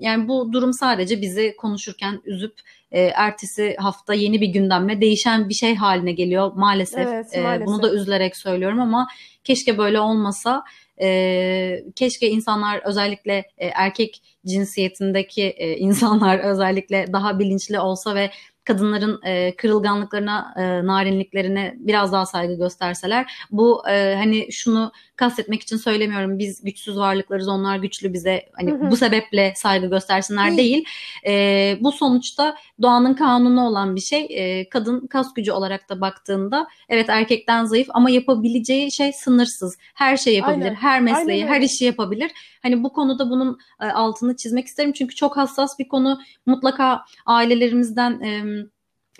yani 0.00 0.28
bu 0.28 0.52
durum 0.52 0.72
sadece 0.72 1.20
bizi 1.20 1.56
konuşurken 1.56 2.20
üzüp 2.24 2.54
e, 2.92 3.00
ertesi 3.00 3.76
hafta 3.78 4.14
yeni 4.14 4.40
bir 4.40 4.48
gündemle 4.48 5.00
değişen 5.00 5.48
bir 5.48 5.54
şey 5.54 5.74
haline 5.74 6.12
geliyor 6.12 6.52
maalesef. 6.54 7.06
Evet, 7.06 7.36
maalesef. 7.36 7.62
Ee, 7.62 7.66
bunu 7.66 7.82
da 7.82 7.94
üzülerek 7.94 8.36
söylüyorum 8.36 8.80
ama 8.80 9.08
keşke 9.44 9.78
böyle 9.78 10.00
olmasa. 10.00 10.64
E, 11.00 11.84
keşke 11.96 12.30
insanlar 12.30 12.80
özellikle 12.84 13.44
e, 13.58 13.66
erkek 13.66 14.22
cinsiyetindeki 14.46 15.42
e, 15.42 15.76
insanlar 15.76 16.38
özellikle 16.50 17.12
daha 17.12 17.38
bilinçli 17.38 17.80
olsa 17.80 18.14
ve 18.14 18.30
kadınların 18.64 19.20
e, 19.24 19.56
kırılganlıklarına, 19.56 20.54
e, 20.56 20.86
narinliklerine 20.86 21.74
biraz 21.78 22.12
daha 22.12 22.26
saygı 22.26 22.54
gösterseler. 22.54 23.32
Bu 23.50 23.88
e, 23.88 24.14
hani 24.14 24.52
şunu 24.52 24.92
kastetmek 25.22 25.62
için 25.62 25.76
söylemiyorum. 25.76 26.38
Biz 26.38 26.64
güçsüz 26.64 26.96
varlıklarız, 26.96 27.48
onlar 27.48 27.76
güçlü 27.76 28.12
bize 28.12 28.48
hani 28.52 28.70
hı 28.70 28.74
hı. 28.74 28.90
bu 28.90 28.96
sebeple 28.96 29.52
saygı 29.56 29.86
göstersinler 29.86 30.52
hı. 30.52 30.56
değil. 30.56 30.84
E, 31.26 31.32
bu 31.80 31.92
sonuçta 31.92 32.56
doğanın 32.82 33.14
kanunu 33.14 33.66
olan 33.66 33.96
bir 33.96 34.00
şey. 34.00 34.26
E, 34.30 34.68
kadın 34.68 35.06
kas 35.06 35.34
gücü 35.34 35.52
olarak 35.52 35.88
da 35.88 36.00
baktığında 36.00 36.66
evet 36.88 37.08
erkekten 37.08 37.64
zayıf 37.64 37.88
ama 37.90 38.10
yapabileceği 38.10 38.92
şey 38.92 39.12
sınırsız. 39.12 39.76
Her 39.94 40.16
şey 40.16 40.34
yapabilir, 40.34 40.64
Aynen. 40.64 40.74
her 40.74 41.00
mesleği, 41.00 41.44
Aynen. 41.44 41.54
her 41.54 41.60
işi 41.60 41.84
yapabilir. 41.84 42.30
Hani 42.62 42.84
bu 42.84 42.92
konuda 42.92 43.30
bunun 43.30 43.58
e, 43.80 43.84
altını 43.84 44.36
çizmek 44.36 44.66
isterim 44.66 44.92
çünkü 44.92 45.14
çok 45.14 45.36
hassas 45.36 45.78
bir 45.78 45.88
konu. 45.88 46.20
Mutlaka 46.46 47.04
ailelerimizden 47.26 48.20
e, 48.20 48.42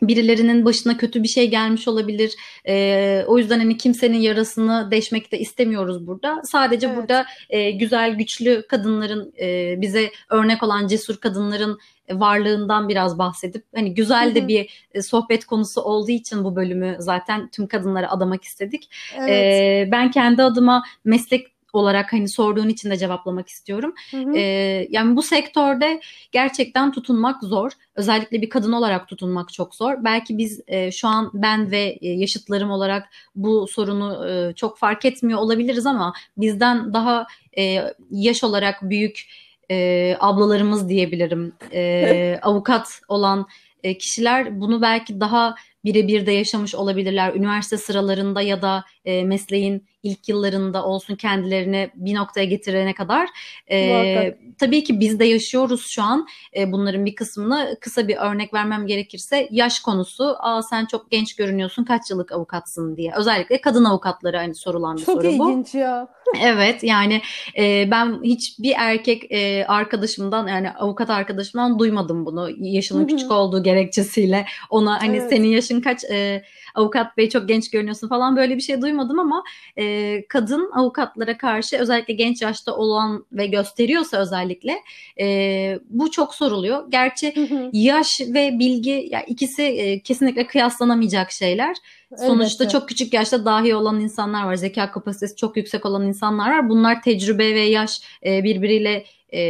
birilerinin 0.02 0.64
başına 0.64 0.96
kötü 0.96 1.22
bir 1.22 1.28
şey 1.28 1.50
gelmiş 1.50 1.88
olabilir. 1.88 2.36
E, 2.68 3.24
o 3.26 3.38
yüzden 3.38 3.58
hani 3.58 3.76
kimsenin 3.76 4.18
yarasını 4.18 4.88
deşmek 4.90 5.32
de 5.32 5.38
istemiyoruz 5.38 6.06
burada. 6.06 6.42
Sadece 6.44 6.86
evet. 6.86 6.96
burada 6.96 7.24
e, 7.50 7.70
güzel, 7.70 8.14
güçlü 8.14 8.66
kadınların 8.68 9.32
e, 9.40 9.80
bize 9.80 10.10
örnek 10.30 10.62
olan 10.62 10.86
cesur 10.86 11.16
kadınların 11.16 11.78
varlığından 12.10 12.88
biraz 12.88 13.18
bahsedip 13.18 13.64
hani 13.74 13.94
güzel 13.94 14.34
de 14.34 14.48
bir 14.48 14.86
e, 14.94 15.02
sohbet 15.02 15.44
konusu 15.44 15.80
olduğu 15.80 16.10
için 16.10 16.44
bu 16.44 16.56
bölümü 16.56 16.96
zaten 16.98 17.48
tüm 17.48 17.66
kadınlara 17.66 18.10
adamak 18.10 18.44
istedik. 18.44 18.90
Evet. 19.18 19.30
E, 19.30 19.88
ben 19.92 20.10
kendi 20.10 20.42
adıma 20.42 20.82
meslek 21.04 21.52
olarak 21.72 22.12
hani 22.12 22.28
sorduğun 22.28 22.68
için 22.68 22.90
de 22.90 22.96
cevaplamak 22.96 23.48
istiyorum. 23.48 23.94
Hı 24.10 24.16
hı. 24.16 24.36
Ee, 24.36 24.86
yani 24.90 25.16
bu 25.16 25.22
sektörde 25.22 26.00
gerçekten 26.32 26.92
tutunmak 26.92 27.42
zor. 27.42 27.70
Özellikle 27.94 28.42
bir 28.42 28.50
kadın 28.50 28.72
olarak 28.72 29.08
tutunmak 29.08 29.52
çok 29.52 29.74
zor. 29.74 29.94
Belki 30.04 30.38
biz 30.38 30.60
e, 30.66 30.90
şu 30.90 31.08
an 31.08 31.30
ben 31.34 31.70
ve 31.70 31.98
e, 32.00 32.08
yaşıtlarım 32.08 32.70
olarak 32.70 33.08
bu 33.34 33.66
sorunu 33.68 34.28
e, 34.28 34.54
çok 34.54 34.78
fark 34.78 35.04
etmiyor 35.04 35.38
olabiliriz 35.38 35.86
ama 35.86 36.12
bizden 36.36 36.92
daha 36.92 37.26
e, 37.58 37.84
yaş 38.10 38.44
olarak 38.44 38.82
büyük 38.82 39.26
e, 39.70 40.16
ablalarımız 40.20 40.88
diyebilirim. 40.88 41.52
E, 41.72 42.38
avukat 42.42 43.00
olan 43.08 43.46
e, 43.82 43.98
kişiler 43.98 44.60
bunu 44.60 44.82
belki 44.82 45.20
daha 45.20 45.54
birebir 45.84 46.26
de 46.26 46.32
yaşamış 46.32 46.74
olabilirler. 46.74 47.34
Üniversite 47.34 47.76
sıralarında 47.76 48.42
ya 48.42 48.62
da 48.62 48.84
e, 49.04 49.24
mesleğin 49.24 49.86
ilk 50.02 50.28
yıllarında 50.28 50.84
olsun 50.84 51.16
kendilerini 51.16 51.90
bir 51.94 52.14
noktaya 52.14 52.44
getirene 52.44 52.94
kadar. 52.94 53.28
E, 53.70 54.36
tabii 54.58 54.84
ki 54.84 55.00
biz 55.00 55.18
de 55.18 55.24
yaşıyoruz 55.24 55.86
şu 55.86 56.02
an 56.02 56.26
e, 56.56 56.72
bunların 56.72 57.06
bir 57.06 57.14
kısmını. 57.14 57.76
Kısa 57.80 58.08
bir 58.08 58.16
örnek 58.16 58.54
vermem 58.54 58.86
gerekirse 58.86 59.48
yaş 59.50 59.80
konusu. 59.80 60.36
Aa 60.38 60.62
sen 60.62 60.86
çok 60.86 61.10
genç 61.10 61.36
görünüyorsun 61.36 61.84
kaç 61.84 62.10
yıllık 62.10 62.32
avukatsın 62.32 62.96
diye. 62.96 63.12
Özellikle 63.16 63.60
kadın 63.60 63.84
avukatları 63.84 64.36
hani 64.36 64.54
sorulan 64.54 64.96
bir 64.96 65.04
çok 65.04 65.22
soru 65.22 65.32
bu. 65.32 65.38
Çok 65.38 65.50
ilginç 65.50 65.74
ya. 65.74 66.08
Evet 66.42 66.84
yani 66.84 67.20
e, 67.58 67.90
ben 67.90 68.20
hiçbir 68.22 68.74
erkek 68.76 69.32
e, 69.32 69.66
arkadaşımdan 69.66 70.46
yani 70.46 70.70
avukat 70.70 71.10
arkadaşımdan 71.10 71.78
duymadım 71.78 72.26
bunu. 72.26 72.50
Yaşının 72.58 73.06
küçük 73.06 73.30
olduğu 73.30 73.62
gerekçesiyle 73.62 74.46
ona 74.70 75.02
hani 75.02 75.16
evet. 75.16 75.30
senin 75.30 75.48
yaşın 75.48 75.80
kaç 75.80 76.04
e, 76.04 76.42
avukat 76.74 77.16
bey 77.16 77.28
çok 77.28 77.48
genç 77.48 77.70
görünüyorsun 77.70 78.08
falan 78.08 78.36
böyle 78.36 78.56
bir 78.56 78.60
şey 78.60 78.82
duymadım 78.82 79.18
ama 79.18 79.44
e, 79.76 79.84
kadın 80.28 80.70
avukatlara 80.74 81.38
karşı 81.38 81.76
özellikle 81.76 82.14
genç 82.14 82.42
yaşta 82.42 82.76
olan 82.76 83.24
ve 83.32 83.46
gösteriyorsa 83.46 84.16
özellikle 84.16 84.78
e, 85.20 85.78
bu 85.90 86.10
çok 86.10 86.34
soruluyor. 86.34 86.90
Gerçi 86.90 87.34
yaş 87.72 88.20
ve 88.20 88.58
bilgi 88.58 89.08
ya 89.10 89.22
ikisi 89.22 89.62
e, 89.62 90.00
kesinlikle 90.00 90.46
kıyaslanamayacak 90.46 91.32
şeyler. 91.32 91.76
Sonuçta 92.18 92.64
Elbette. 92.64 92.78
çok 92.78 92.88
küçük 92.88 93.14
yaşta 93.14 93.44
dahi 93.44 93.74
olan 93.74 94.00
insanlar 94.00 94.44
var. 94.44 94.54
Zeka 94.54 94.90
kapasitesi 94.90 95.36
çok 95.36 95.56
yüksek 95.56 95.86
olan 95.86 96.06
insanlar 96.06 96.50
var. 96.50 96.68
Bunlar 96.68 97.02
tecrübe 97.02 97.54
ve 97.54 97.60
yaş 97.60 98.00
e, 98.26 98.44
birbiriyle 98.44 99.04
e, 99.32 99.40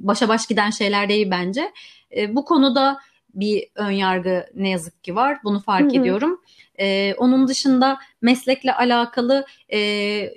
başa 0.00 0.28
baş 0.28 0.46
giden 0.46 0.70
şeyler 0.70 1.08
değil 1.08 1.30
bence. 1.30 1.72
E, 2.16 2.34
bu 2.36 2.44
konuda 2.44 2.98
bir 3.34 3.66
ön 3.74 3.90
yargı 3.90 4.46
ne 4.54 4.68
yazık 4.68 5.04
ki 5.04 5.16
var. 5.16 5.38
Bunu 5.44 5.60
fark 5.60 5.92
Hı-hı. 5.92 6.00
ediyorum. 6.00 6.40
E, 6.80 7.14
onun 7.18 7.48
dışında 7.48 7.98
meslekle 8.22 8.74
alakalı 8.74 9.46
e, 9.68 9.78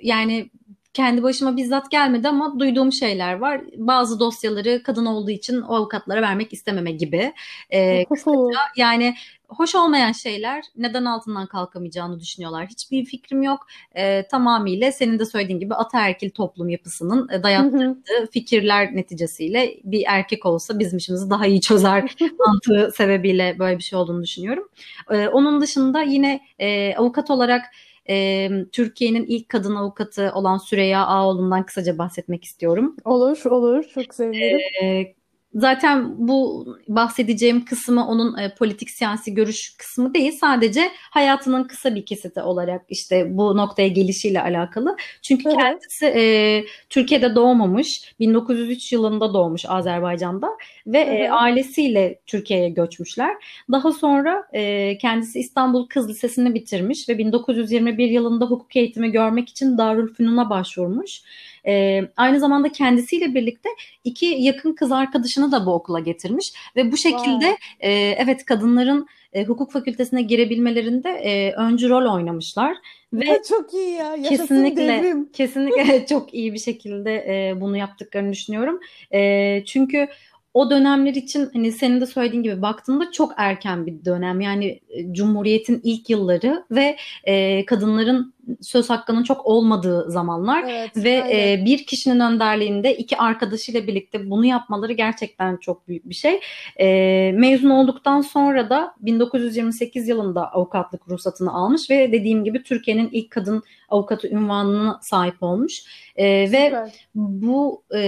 yani 0.02 0.50
kendi 0.94 1.22
başıma 1.22 1.56
bizzat 1.56 1.90
gelmedi 1.90 2.28
ama 2.28 2.58
duyduğum 2.58 2.92
şeyler 2.92 3.34
var. 3.34 3.60
Bazı 3.76 4.20
dosyaları 4.20 4.82
kadın 4.82 5.06
olduğu 5.06 5.30
için 5.30 5.60
o 5.60 5.74
avukatlara 5.74 6.22
vermek 6.22 6.52
istememe 6.52 6.92
gibi. 6.92 7.32
E, 7.70 8.04
kısaca 8.04 8.58
yani 8.76 9.14
hoş 9.48 9.74
olmayan 9.74 10.12
şeyler 10.12 10.64
neden 10.76 11.04
altından 11.04 11.46
kalkamayacağını 11.46 12.20
düşünüyorlar. 12.20 12.66
Hiçbir 12.66 13.04
fikrim 13.04 13.42
yok. 13.42 13.66
E, 13.94 14.26
tamamıyla 14.28 14.92
senin 14.92 15.18
de 15.18 15.24
söylediğin 15.24 15.60
gibi 15.60 15.74
ataerkil 15.74 16.30
toplum 16.30 16.68
yapısının 16.68 17.28
e, 17.28 17.42
dayattığı 17.42 17.96
fikirler 18.32 18.96
neticesiyle 18.96 19.74
bir 19.84 20.04
erkek 20.06 20.46
olsa 20.46 20.78
bizim 20.78 20.98
işimizi 20.98 21.30
daha 21.30 21.46
iyi 21.46 21.60
çözer 21.60 22.16
mantığı 22.46 22.92
sebebiyle 22.96 23.58
böyle 23.58 23.78
bir 23.78 23.82
şey 23.82 23.98
olduğunu 23.98 24.22
düşünüyorum. 24.22 24.68
E, 25.10 25.28
onun 25.28 25.60
dışında 25.60 26.02
yine 26.02 26.40
e, 26.58 26.94
avukat 26.96 27.30
olarak 27.30 27.64
e, 28.08 28.48
Türkiye'nin 28.72 29.26
ilk 29.26 29.48
kadın 29.48 29.74
avukatı 29.74 30.32
olan 30.34 30.58
Süreyya 30.58 31.06
Ağoğlu'ndan 31.06 31.66
kısaca 31.66 31.98
bahsetmek 31.98 32.44
istiyorum. 32.44 32.96
Olur, 33.04 33.44
olur. 33.44 33.84
Çok 33.94 34.14
sevinirim. 34.14 34.60
E, 34.82 35.14
Zaten 35.54 36.28
bu 36.28 36.66
bahsedeceğim 36.88 37.64
kısmı 37.64 38.08
onun 38.08 38.38
e, 38.38 38.54
politik 38.54 38.90
siyasi 38.90 39.34
görüş 39.34 39.76
kısmı 39.76 40.14
değil. 40.14 40.32
Sadece 40.32 40.90
hayatının 41.10 41.64
kısa 41.64 41.94
bir 41.94 42.06
kesiti 42.06 42.40
olarak 42.40 42.82
işte 42.88 43.26
bu 43.36 43.56
noktaya 43.56 43.88
gelişiyle 43.88 44.42
alakalı. 44.42 44.96
Çünkü 45.22 45.48
evet. 45.48 45.58
kendisi 45.58 46.06
e, 46.06 46.64
Türkiye'de 46.90 47.34
doğmamış. 47.34 48.14
1903 48.20 48.92
yılında 48.92 49.34
doğmuş 49.34 49.64
Azerbaycan'da 49.68 50.48
ve 50.86 50.98
e, 50.98 51.30
ailesiyle 51.30 52.20
Türkiye'ye 52.26 52.68
göçmüşler. 52.68 53.34
Daha 53.72 53.92
sonra 53.92 54.44
e, 54.52 54.98
kendisi 54.98 55.40
İstanbul 55.40 55.86
Kız 55.86 56.08
Lisesi'ni 56.08 56.54
bitirmiş 56.54 57.08
ve 57.08 57.18
1921 57.18 58.10
yılında 58.10 58.44
hukuk 58.44 58.76
eğitimi 58.76 59.12
görmek 59.12 59.48
için 59.48 59.78
Darülfünun'a 59.78 60.50
başvurmuş. 60.50 61.22
E, 61.66 62.02
aynı 62.16 62.40
zamanda 62.40 62.72
kendisiyle 62.72 63.34
birlikte 63.34 63.68
iki 64.04 64.26
yakın 64.26 64.72
kız 64.72 64.92
arkadaşını 64.92 65.52
da 65.52 65.66
bu 65.66 65.72
okula 65.72 66.00
getirmiş 66.00 66.52
ve 66.76 66.92
bu 66.92 66.96
şekilde 66.96 67.46
wow. 67.46 67.56
e, 67.80 68.16
evet 68.18 68.44
kadınların 68.44 69.06
e, 69.32 69.44
hukuk 69.44 69.72
fakültesine 69.72 70.22
girebilmelerinde 70.22 71.08
e, 71.08 71.52
öncü 71.52 71.88
rol 71.88 72.14
oynamışlar 72.14 72.76
ve 73.12 73.26
ya 73.26 73.42
çok 73.48 73.74
iyi 73.74 73.90
ya. 73.90 74.16
Yaşasın 74.16 74.36
kesinlikle 74.36 74.88
devrim. 74.88 75.32
kesinlikle 75.32 76.06
çok 76.06 76.34
iyi 76.34 76.54
bir 76.54 76.58
şekilde 76.58 77.14
e, 77.14 77.60
bunu 77.60 77.76
yaptıklarını 77.76 78.32
düşünüyorum. 78.32 78.80
E, 79.14 79.62
çünkü 79.64 80.08
o 80.54 80.70
dönemler 80.70 81.14
için 81.14 81.50
hani 81.52 81.72
senin 81.72 82.00
de 82.00 82.06
söylediğin 82.06 82.42
gibi 82.42 82.62
baktığında 82.62 83.12
çok 83.12 83.32
erken 83.36 83.86
bir 83.86 84.04
dönem. 84.04 84.40
Yani 84.40 84.80
Cumhuriyet'in 85.12 85.80
ilk 85.84 86.10
yılları 86.10 86.64
ve 86.70 86.96
e, 87.24 87.64
kadınların 87.64 88.33
söz 88.60 88.90
hakkının 88.90 89.22
çok 89.22 89.46
olmadığı 89.46 90.10
zamanlar 90.10 90.64
evet, 90.68 90.96
ve 90.96 91.10
e, 91.10 91.62
bir 91.64 91.86
kişinin 91.86 92.20
önderliğinde 92.20 92.96
iki 92.96 93.18
arkadaşıyla 93.18 93.86
birlikte 93.86 94.30
bunu 94.30 94.44
yapmaları 94.44 94.92
gerçekten 94.92 95.56
çok 95.56 95.88
büyük 95.88 96.08
bir 96.08 96.14
şey. 96.14 96.40
E, 96.80 96.86
mezun 97.32 97.70
olduktan 97.70 98.20
sonra 98.20 98.70
da 98.70 98.94
1928 99.00 100.08
yılında 100.08 100.52
avukatlık 100.52 101.08
ruhsatını 101.08 101.54
almış 101.54 101.90
ve 101.90 102.12
dediğim 102.12 102.44
gibi 102.44 102.62
Türkiye'nin 102.62 103.08
ilk 103.12 103.30
kadın 103.30 103.62
avukatı 103.88 104.28
ünvanına 104.28 104.98
sahip 105.02 105.42
olmuş. 105.42 105.82
E, 106.16 106.24
ve 106.52 106.74
bu 107.14 107.82
e, 107.94 108.00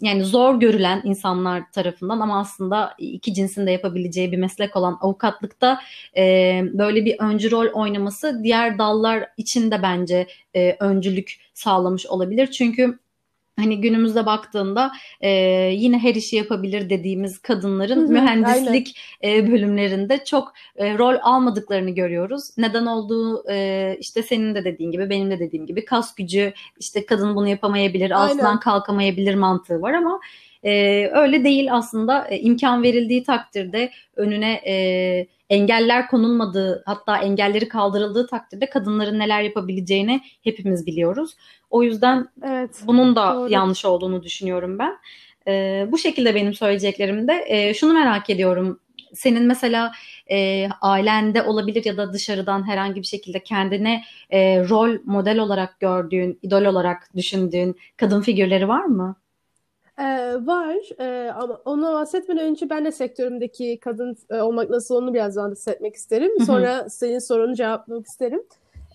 yani 0.00 0.24
zor 0.24 0.60
görülen 0.60 1.02
insanlar 1.04 1.72
tarafından 1.72 2.20
ama 2.20 2.40
aslında 2.40 2.94
iki 2.98 3.34
cinsin 3.34 3.66
de 3.66 3.70
yapabileceği 3.70 4.32
bir 4.32 4.36
meslek 4.36 4.76
olan 4.76 4.98
avukatlıkta 5.00 5.80
e, 6.16 6.22
böyle 6.72 7.04
bir 7.04 7.16
öncü 7.18 7.50
rol 7.50 7.66
oynaması 7.66 8.40
diğer 8.42 8.78
dallar 8.78 9.26
içinde 9.36 9.73
de 9.78 9.82
bence 9.82 10.26
e, 10.54 10.76
öncülük 10.80 11.40
sağlamış 11.54 12.06
olabilir. 12.06 12.50
Çünkü 12.50 12.98
hani 13.56 13.80
günümüzde 13.80 14.26
baktığında 14.26 14.92
e, 15.20 15.30
yine 15.72 15.98
her 15.98 16.14
işi 16.14 16.36
yapabilir 16.36 16.90
dediğimiz 16.90 17.38
kadınların 17.38 18.00
hı 18.00 18.06
hı, 18.06 18.12
mühendislik 18.12 19.00
e, 19.24 19.52
bölümlerinde 19.52 20.24
çok 20.24 20.52
e, 20.76 20.98
rol 20.98 21.16
almadıklarını 21.22 21.90
görüyoruz. 21.90 22.50
Neden 22.58 22.86
olduğu 22.86 23.50
e, 23.50 23.96
işte 24.00 24.22
senin 24.22 24.54
de 24.54 24.64
dediğin 24.64 24.90
gibi 24.90 25.10
benim 25.10 25.30
de 25.30 25.38
dediğim 25.38 25.66
gibi 25.66 25.84
kas 25.84 26.14
gücü 26.14 26.52
işte 26.80 27.06
kadın 27.06 27.36
bunu 27.36 27.48
yapamayabilir 27.48 28.10
altından 28.10 28.60
kalkamayabilir 28.60 29.34
mantığı 29.34 29.82
var 29.82 29.92
ama 29.92 30.20
e, 30.64 31.06
öyle 31.12 31.44
değil 31.44 31.74
aslında 31.74 32.28
e, 32.28 32.40
imkan 32.40 32.82
verildiği 32.82 33.24
takdirde 33.24 33.90
önüne 34.16 34.52
e, 34.52 35.26
engeller 35.50 36.08
konulmadığı 36.08 36.82
hatta 36.86 37.18
engelleri 37.18 37.68
kaldırıldığı 37.68 38.26
takdirde 38.26 38.70
kadınların 38.70 39.18
neler 39.18 39.42
yapabileceğini 39.42 40.20
hepimiz 40.44 40.86
biliyoruz. 40.86 41.36
O 41.70 41.82
yüzden 41.82 42.28
evet, 42.44 42.82
bunun 42.86 43.16
da 43.16 43.34
doğru. 43.34 43.52
yanlış 43.52 43.84
olduğunu 43.84 44.22
düşünüyorum 44.22 44.78
ben. 44.78 44.96
E, 45.48 45.86
bu 45.92 45.98
şekilde 45.98 46.34
benim 46.34 46.54
söyleyeceklerim 46.54 47.28
de. 47.28 47.44
E, 47.48 47.74
şunu 47.74 47.92
merak 47.92 48.30
ediyorum 48.30 48.80
senin 49.14 49.42
mesela 49.46 49.92
e, 50.30 50.68
ailende 50.80 51.42
olabilir 51.42 51.84
ya 51.84 51.96
da 51.96 52.12
dışarıdan 52.12 52.68
herhangi 52.68 53.00
bir 53.00 53.06
şekilde 53.06 53.42
kendine 53.42 54.04
e, 54.30 54.68
rol 54.68 54.98
model 55.04 55.38
olarak 55.38 55.80
gördüğün, 55.80 56.38
idol 56.42 56.64
olarak 56.64 57.10
düşündüğün 57.16 57.76
kadın 57.96 58.20
figürleri 58.20 58.68
var 58.68 58.84
mı? 58.84 59.16
Ee, 59.98 60.04
var 60.46 60.76
ee, 61.00 61.30
ama 61.30 61.60
ona 61.64 61.92
bahsetmeden 61.92 62.44
önce 62.44 62.70
ben 62.70 62.84
de 62.84 62.92
sektörümdeki 62.92 63.78
kadın 63.80 64.16
e, 64.30 64.40
olmak 64.40 64.70
nasıl 64.70 64.94
onu 64.94 65.14
biraz 65.14 65.36
bahsetmek 65.36 65.94
isterim. 65.94 66.40
Sonra 66.46 66.90
senin 66.90 67.18
sorunu 67.18 67.54
cevaplamak 67.54 68.06
isterim. 68.06 68.42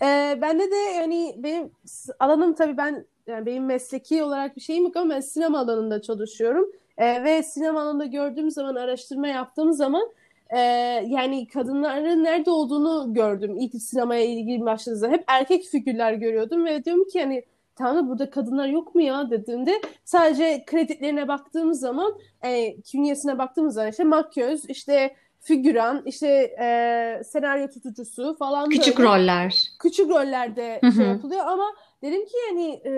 Ee, 0.01 0.39
bende 0.41 0.71
de 0.71 0.75
yani 0.75 1.35
benim 1.37 1.71
alanım 2.19 2.53
tabii 2.53 2.77
ben 2.77 3.05
yani 3.27 3.45
benim 3.45 3.65
mesleki 3.65 4.23
olarak 4.23 4.55
bir 4.55 4.61
şeyim 4.61 4.83
yok 4.83 4.95
ama 4.95 5.15
ben 5.15 5.19
sinema 5.19 5.59
alanında 5.59 6.01
çalışıyorum. 6.01 6.71
Ee, 6.97 7.23
ve 7.23 7.43
sinema 7.43 7.81
alanında 7.81 8.05
gördüğüm 8.05 8.51
zaman, 8.51 8.75
araştırma 8.75 9.27
yaptığım 9.27 9.73
zaman 9.73 10.11
e, 10.49 10.59
yani 11.07 11.47
kadınların 11.47 12.23
nerede 12.23 12.51
olduğunu 12.51 13.13
gördüm. 13.13 13.57
İlk 13.59 13.81
sinemaya 13.81 14.25
ilgili 14.25 14.65
başladığımda 14.65 15.07
hep 15.07 15.23
erkek 15.27 15.63
figürler 15.63 16.13
görüyordum 16.13 16.65
ve 16.65 16.85
diyorum 16.85 17.03
ki 17.03 17.17
yani 17.17 17.43
tamam 17.79 18.09
burada 18.09 18.29
kadınlar 18.29 18.67
yok 18.67 18.95
mu 18.95 19.01
ya 19.01 19.29
dediğimde 19.29 19.81
sadece 20.05 20.63
kredilerine 20.65 21.27
baktığımız 21.27 21.79
zaman 21.79 22.13
e, 22.43 22.81
künyesine 22.81 23.37
baktığımız 23.37 23.73
zaman 23.73 23.89
işte 23.89 24.03
makyöz, 24.03 24.69
işte 24.69 25.15
figüran, 25.39 26.01
işte 26.05 26.27
e, 26.61 27.21
senaryo 27.23 27.67
tutucusu 27.67 28.35
falan 28.39 28.69
Küçük 28.69 28.97
böyle. 28.97 29.09
roller. 29.09 29.63
Küçük 29.79 30.09
rollerde 30.09 30.79
Hı 30.83 30.91
şey 30.91 31.05
yapılıyor 31.05 31.45
ama 31.45 31.65
dedim 32.01 32.25
ki 32.25 32.33
yani 32.47 32.81
e, 32.85 32.91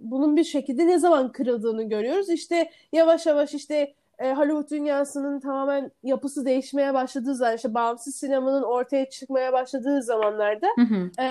bunun 0.00 0.36
bir 0.36 0.44
şekilde 0.44 0.86
ne 0.86 0.98
zaman 0.98 1.32
kırıldığını 1.32 1.82
görüyoruz. 1.82 2.30
İşte 2.30 2.70
yavaş 2.92 3.26
yavaş 3.26 3.54
işte 3.54 3.94
e, 4.18 4.34
Hollywood 4.34 4.70
dünyasının 4.70 5.40
tamamen 5.40 5.90
yapısı 6.02 6.46
değişmeye 6.46 6.94
başladığı 6.94 7.34
zaman 7.34 7.56
işte 7.56 7.74
bağımsız 7.74 8.16
sinemanın 8.16 8.62
ortaya 8.62 9.10
çıkmaya 9.10 9.52
başladığı 9.52 10.02
zamanlarda 10.02 10.66
Hı 10.76 10.82
hı. 10.82 11.10
e, 11.22 11.28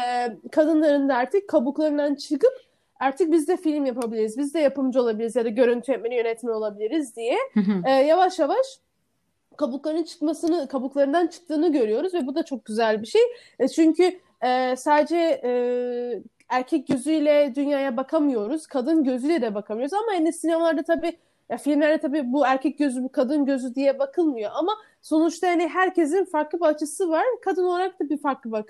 kadınların 0.52 1.10
da 1.10 1.16
artık 1.16 1.50
kabuklarından 1.50 2.16
çıkıp 2.16 2.54
artık 3.00 3.32
biz 3.32 3.48
de 3.48 3.58
film 3.58 3.86
yapabiliriz, 3.86 4.38
biz 4.38 4.54
de 4.54 4.60
yapımcı 4.60 5.02
olabiliriz 5.02 5.36
ya 5.36 5.46
da 5.46 5.50
görüntü 5.50 5.92
yönetmeni, 5.92 6.16
yönetmen 6.16 6.52
olabiliriz 6.52 7.16
diye 7.16 7.38
e, 7.86 7.92
yavaş 7.92 8.40
yavaş 8.40 8.66
kabuklarının 9.58 10.04
çıkmasını, 10.04 10.68
kabuklarından 10.68 11.28
çıktığını 11.28 11.72
görüyoruz 11.72 12.14
ve 12.14 12.28
bu 12.28 12.36
da 12.36 12.46
çok 12.46 12.66
güzel 12.66 13.02
bir 13.02 13.08
şey. 13.08 13.22
E, 13.60 13.68
çünkü 13.68 14.20
e, 14.42 14.76
sadece 14.76 15.42
e, 15.44 15.52
erkek 16.50 16.88
gözüyle 16.88 17.54
dünyaya 17.56 17.98
bakamıyoruz, 17.98 18.68
kadın 18.68 19.04
gözüyle 19.04 19.42
de 19.42 19.56
bakamıyoruz 19.56 19.94
ama 19.94 20.14
yani 20.14 20.34
sinemalarda 20.34 20.84
tabii 20.84 21.18
ya 21.50 21.58
filmlerde 21.58 21.98
tabii 21.98 22.34
bu 22.34 22.46
erkek 22.46 22.78
gözü, 22.80 23.04
bu 23.04 23.12
kadın 23.12 23.46
gözü 23.46 23.76
diye 23.76 24.00
bakılmıyor 24.00 24.52
ama 24.54 24.72
sonuçta 25.06 25.48
yani 25.48 25.68
herkesin 25.68 26.26
farklı 26.26 26.60
bir 26.60 26.66
açısı 26.66 27.10
var. 27.10 27.26
Kadın 27.42 27.64
olarak 27.64 28.00
da 28.00 28.10
bir 28.10 28.18
farklı 28.18 28.52
bak 28.52 28.70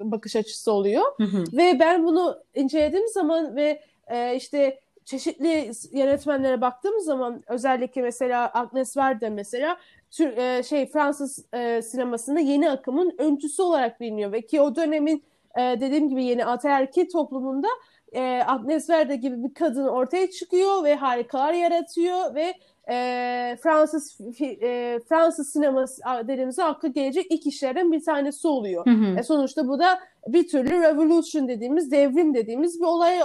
bakış 0.00 0.36
açısı 0.36 0.72
oluyor. 0.72 1.02
Hı 1.16 1.24
hı. 1.24 1.44
Ve 1.52 1.80
ben 1.80 2.06
bunu 2.06 2.38
incelediğim 2.54 3.08
zaman 3.08 3.56
ve 3.56 3.82
e, 4.06 4.36
işte 4.36 4.80
çeşitli 5.04 5.70
yönetmenlere 5.92 6.60
baktığım 6.60 7.00
zaman 7.00 7.42
özellikle 7.48 8.02
mesela 8.02 8.50
Agnes 8.54 8.96
Varda 8.96 9.30
mesela 9.30 9.76
e, 10.20 10.62
şey 10.62 10.86
Fransız 10.86 11.44
e, 11.54 11.82
sinemasında 11.82 12.40
yeni 12.40 12.70
akımın 12.70 13.14
öncüsü 13.18 13.62
olarak 13.62 14.00
biliniyor 14.00 14.32
ve 14.32 14.46
ki 14.46 14.60
o 14.60 14.76
dönemin 14.76 15.24
e, 15.58 15.60
dediğim 15.60 16.08
gibi 16.08 16.24
yeni 16.24 16.44
ataerkil 16.44 17.10
toplumunda 17.10 17.68
e, 18.12 18.42
Agnes 18.46 18.90
Varda 18.90 19.14
gibi 19.14 19.44
bir 19.44 19.54
kadın 19.54 19.86
ortaya 19.86 20.30
çıkıyor 20.30 20.84
ve 20.84 20.94
harikalar 20.94 21.52
yaratıyor 21.52 22.34
ve 22.34 22.54
e, 22.90 23.56
Fransız 23.62 24.18
e, 24.40 25.00
Fransız 25.08 25.52
sineması 25.52 26.02
dediğimizde 26.28 26.64
akla 26.64 26.88
gelecek 26.88 27.26
ilk 27.30 27.46
işlerden 27.46 27.92
bir 27.92 28.04
tanesi 28.04 28.48
oluyor. 28.48 28.86
Hı 28.86 28.90
hı. 28.90 29.18
E, 29.18 29.22
sonuçta 29.22 29.68
bu 29.68 29.78
da 29.78 30.00
bir 30.28 30.48
türlü 30.48 30.70
revolution 30.70 31.48
dediğimiz, 31.48 31.90
devrim 31.90 32.34
dediğimiz 32.34 32.80
bir 32.80 32.84
olay 32.84 33.20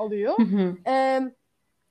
oluyor. 0.00 0.38
Hı 0.38 0.42
hı. 0.42 0.90
E, 0.90 1.20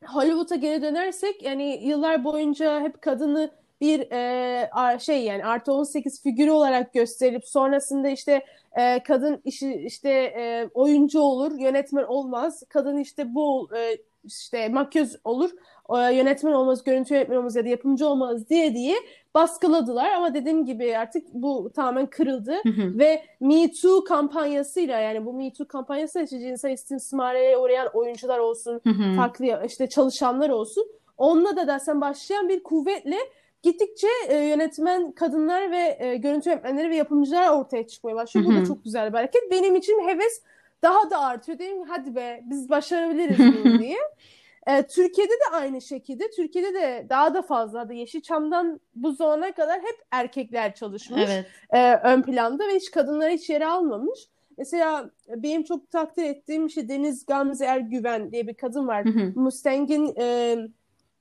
Hollywood'a 0.05 0.55
geri 0.55 0.81
dönersek 0.81 1.43
yani 1.43 1.79
yıllar 1.83 2.23
boyunca 2.23 2.81
hep 2.81 3.01
kadını 3.01 3.51
bir 3.83 4.11
e, 4.11 4.99
şey 4.99 5.23
yani 5.23 5.45
artı 5.45 5.73
18 5.73 6.23
figürü 6.23 6.51
olarak 6.51 6.93
gösterip 6.93 7.47
sonrasında 7.47 8.09
işte 8.09 8.45
e, 8.77 9.03
kadın 9.03 9.41
işi 9.45 9.73
işte 9.73 10.09
e, 10.09 10.69
oyuncu 10.73 11.19
olur, 11.19 11.59
yönetmen 11.59 12.03
olmaz. 12.03 12.63
Kadın 12.69 12.97
işte 12.97 13.35
bu 13.35 13.69
e, 13.77 13.97
işte 14.23 14.69
makyöz 14.69 15.15
olur, 15.23 15.49
e, 15.89 16.15
yönetmen 16.15 16.51
olmaz, 16.51 16.83
görüntü 16.83 17.13
yönetmen 17.13 17.37
olmaz 17.37 17.55
ya 17.55 17.65
da 17.65 17.69
yapımcı 17.69 18.07
olmaz 18.07 18.49
diye 18.49 18.73
diye 18.73 18.95
baskıladılar 19.35 20.11
ama 20.11 20.33
dediğim 20.33 20.65
gibi 20.65 20.97
artık 20.97 21.33
bu 21.33 21.71
tamamen 21.75 22.05
kırıldı 22.05 22.53
Hı 22.63 22.69
hı. 22.69 22.99
ve 22.99 23.23
Me 23.39 23.71
Too 23.81 24.03
kampanyasıyla 24.03 24.99
yani 24.99 25.25
bu 25.25 25.33
Me 25.33 25.53
Too 25.53 25.67
kampanyası 25.67 26.21
işte 26.21 26.39
cinsel 26.39 26.71
istismaraya 26.71 27.59
uğrayan 27.59 27.87
oyuncular 27.93 28.39
olsun, 28.39 28.81
Hı 28.83 28.89
hı. 28.89 29.15
farklı 29.15 29.61
işte 29.65 29.89
çalışanlar 29.89 30.49
olsun. 30.49 30.87
Onunla 31.17 31.55
da 31.55 31.67
dersen 31.67 32.01
başlayan 32.01 32.49
bir 32.49 32.63
kuvvetle 32.63 33.17
gittikçe 33.63 34.07
e, 34.27 34.37
yönetmen 34.37 35.11
kadınlar 35.11 35.71
ve 35.71 35.97
e, 35.99 36.15
görüntü 36.17 36.49
yönetmenleri 36.49 36.89
ve 36.89 36.95
yapımcılar 36.95 37.49
ortaya 37.49 37.87
çıkmaya 37.87 38.15
başlıyor. 38.15 38.47
Bu 38.47 38.55
da 38.55 38.65
çok 38.65 38.83
güzel 38.83 39.09
bir 39.09 39.17
hareket. 39.17 39.51
Benim 39.51 39.75
için 39.75 40.07
heves 40.07 40.41
daha 40.81 41.09
da 41.09 41.19
artıyor. 41.19 41.59
Dedim 41.59 41.83
hadi 41.87 42.15
be 42.15 42.41
biz 42.45 42.69
başarabiliriz 42.69 43.39
bunu 43.39 43.79
diye. 43.79 43.97
E, 44.67 44.87
Türkiye'de 44.87 45.31
de 45.31 45.55
aynı 45.55 45.81
şekilde. 45.81 46.29
Türkiye'de 46.29 46.73
de 46.73 47.05
daha 47.09 47.33
da 47.33 47.41
fazla 47.41 47.89
da 47.89 47.93
Yeşilçam'dan 47.93 48.79
bu 48.95 49.11
zamana 49.11 49.51
kadar 49.51 49.79
hep 49.79 49.95
erkekler 50.11 50.75
çalışmış 50.75 51.21
Evet. 51.25 51.45
e, 51.69 51.95
ön 51.95 52.21
planda 52.21 52.67
ve 52.67 52.75
hiç 52.75 52.91
kadınları 52.91 53.31
hiç 53.31 53.49
yere 53.49 53.67
almamış. 53.67 54.19
Mesela 54.57 55.09
benim 55.35 55.63
çok 55.63 55.91
takdir 55.91 56.23
ettiğim 56.23 56.69
şey 56.69 56.89
Deniz 56.89 57.25
Gamze 57.25 57.65
Ergüven 57.65 58.31
diye 58.31 58.47
bir 58.47 58.53
kadın 58.53 58.87
var. 58.87 59.05
Hı 59.05 59.09
hı. 59.09 59.31
Mustang'in 59.35 60.13
e, 60.19 60.57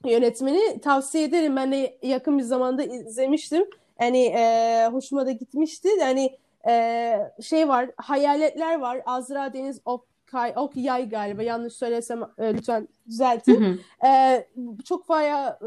yönetmeni 0.05 0.81
tavsiye 0.81 1.25
ederim. 1.25 1.57
Ben 1.57 1.73
de 1.73 1.99
yakın 2.03 2.39
bir 2.39 2.43
zamanda 2.43 2.83
izlemiştim. 2.83 3.65
Yani 4.01 4.25
e, 4.25 4.89
hoşuma 4.93 5.27
da 5.27 5.31
gitmişti. 5.31 5.89
Yani 6.01 6.37
e, 6.69 7.15
şey 7.43 7.69
var, 7.69 7.91
hayaletler 7.97 8.79
var. 8.79 9.03
Azra 9.07 9.53
Deniz 9.53 9.81
Okay, 9.85 10.53
Okyay 10.57 11.09
galiba. 11.09 11.43
Yanlış 11.43 11.73
söylesem 11.75 12.23
e, 12.39 12.55
lütfen 12.55 12.81
Hı 12.81 12.87
düzeltin. 13.07 13.61
hı. 13.61 14.07
E, 14.09 14.47
çok 14.85 15.07
faya 15.07 15.59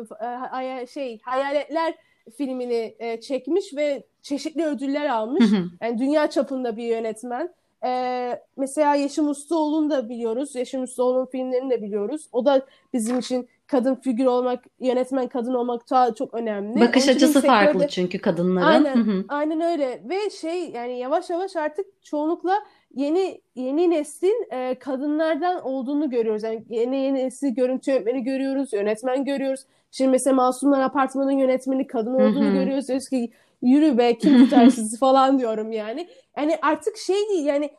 e, 0.82 0.88
şey 0.88 1.20
hayaletler 1.22 1.94
filmini 2.38 2.96
e, 3.00 3.22
çekmiş 3.22 3.76
ve 3.76 4.04
çeşitli 4.22 4.66
ödüller 4.66 5.06
almış. 5.06 5.52
Hı 5.52 5.56
hı. 5.56 5.66
Yani 5.82 6.00
dünya 6.00 6.30
çapında 6.30 6.78
bir 6.78 6.84
yönetmen. 6.84 7.54
Ee, 7.86 8.42
mesela 8.58 8.96
Yeşim 8.96 9.30
Ustaoğlu'nu 9.30 9.90
da 9.90 10.10
biliyoruz. 10.10 10.56
Yeşim 10.56 10.84
Ustaoğlu'nun 10.84 11.26
filmlerini 11.26 11.70
de 11.70 11.82
biliyoruz. 11.82 12.30
O 12.32 12.46
da 12.46 12.66
bizim 12.94 13.20
için 13.20 13.48
kadın 13.68 13.96
figür 13.96 14.26
olmak, 14.26 14.64
yönetmen 14.80 15.28
kadın 15.28 15.54
olmak 15.54 15.90
daha 15.92 16.14
çok 16.14 16.34
önemli. 16.34 16.80
Bakış 16.80 17.08
Onun 17.08 17.16
açısı 17.16 17.40
sektörde- 17.40 17.48
farklı 17.48 17.88
çünkü 17.88 18.20
kadınların. 18.20 18.66
Aynen, 18.66 19.26
aynen 19.30 19.62
öyle. 19.62 20.02
Ve 20.10 20.30
şey 20.30 20.70
yani 20.70 21.00
yavaş 21.00 21.30
yavaş 21.30 21.56
artık 21.56 21.86
çoğunlukla 22.04 22.54
yeni 22.96 23.42
yeni 23.56 23.90
neslin 23.90 24.48
e, 24.52 24.76
kadınlardan 24.80 25.62
olduğunu 25.66 26.10
görüyoruz. 26.10 26.44
Yani 26.44 26.64
yeni 26.70 26.98
yeni 26.98 27.26
nesil 27.26 27.50
görüntü 27.56 27.92
yönetmeni 27.92 28.24
görüyoruz, 28.24 28.74
yönetmen 28.74 29.26
görüyoruz. 29.26 29.66
Şimdi 29.92 30.12
mesela 30.12 30.36
Masumlar 30.36 30.82
Apartmanı'nın 30.82 31.38
yönetmeni 31.38 31.88
kadın 31.88 32.14
olduğunu 32.14 32.54
görüyoruz. 32.54 32.88
Diyoruz 32.88 33.10
ki 33.10 33.32
yürü 33.62 33.98
be 33.98 34.18
kim 34.18 34.38
tutar 34.46 34.70
sizi 34.70 34.98
falan 34.98 35.40
diyorum 35.40 35.72
yani. 35.72 36.08
Yani 36.38 36.58
artık 36.62 36.98
şey 36.98 37.30
değil 37.30 37.46
yani 37.46 37.70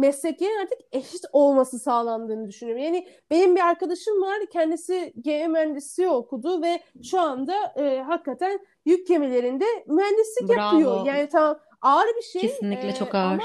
mesleklerin 0.00 0.62
artık 0.62 0.78
eşit 0.92 1.24
olması 1.32 1.78
sağlandığını 1.78 2.48
düşünüyorum. 2.48 2.84
Yani 2.84 3.08
benim 3.30 3.56
bir 3.56 3.60
arkadaşım 3.60 4.22
var 4.22 4.38
kendisi 4.52 5.12
gemi 5.20 5.48
mühendisliği 5.48 6.08
okudu 6.08 6.62
ve 6.62 6.80
şu 7.02 7.20
anda 7.20 7.54
e, 7.76 8.02
hakikaten 8.02 8.58
yük 8.86 9.06
gemilerinde 9.06 9.64
mühendislik 9.86 10.48
Bravo. 10.48 10.60
yapıyor. 10.60 11.06
Yani 11.06 11.28
tamam 11.28 11.58
ağır 11.82 12.06
bir 12.16 12.22
şey 12.22 12.40
Kesinlikle 12.40 12.88
e, 12.88 12.94
çok 12.94 13.14
ama 13.14 13.28
ağır. 13.32 13.40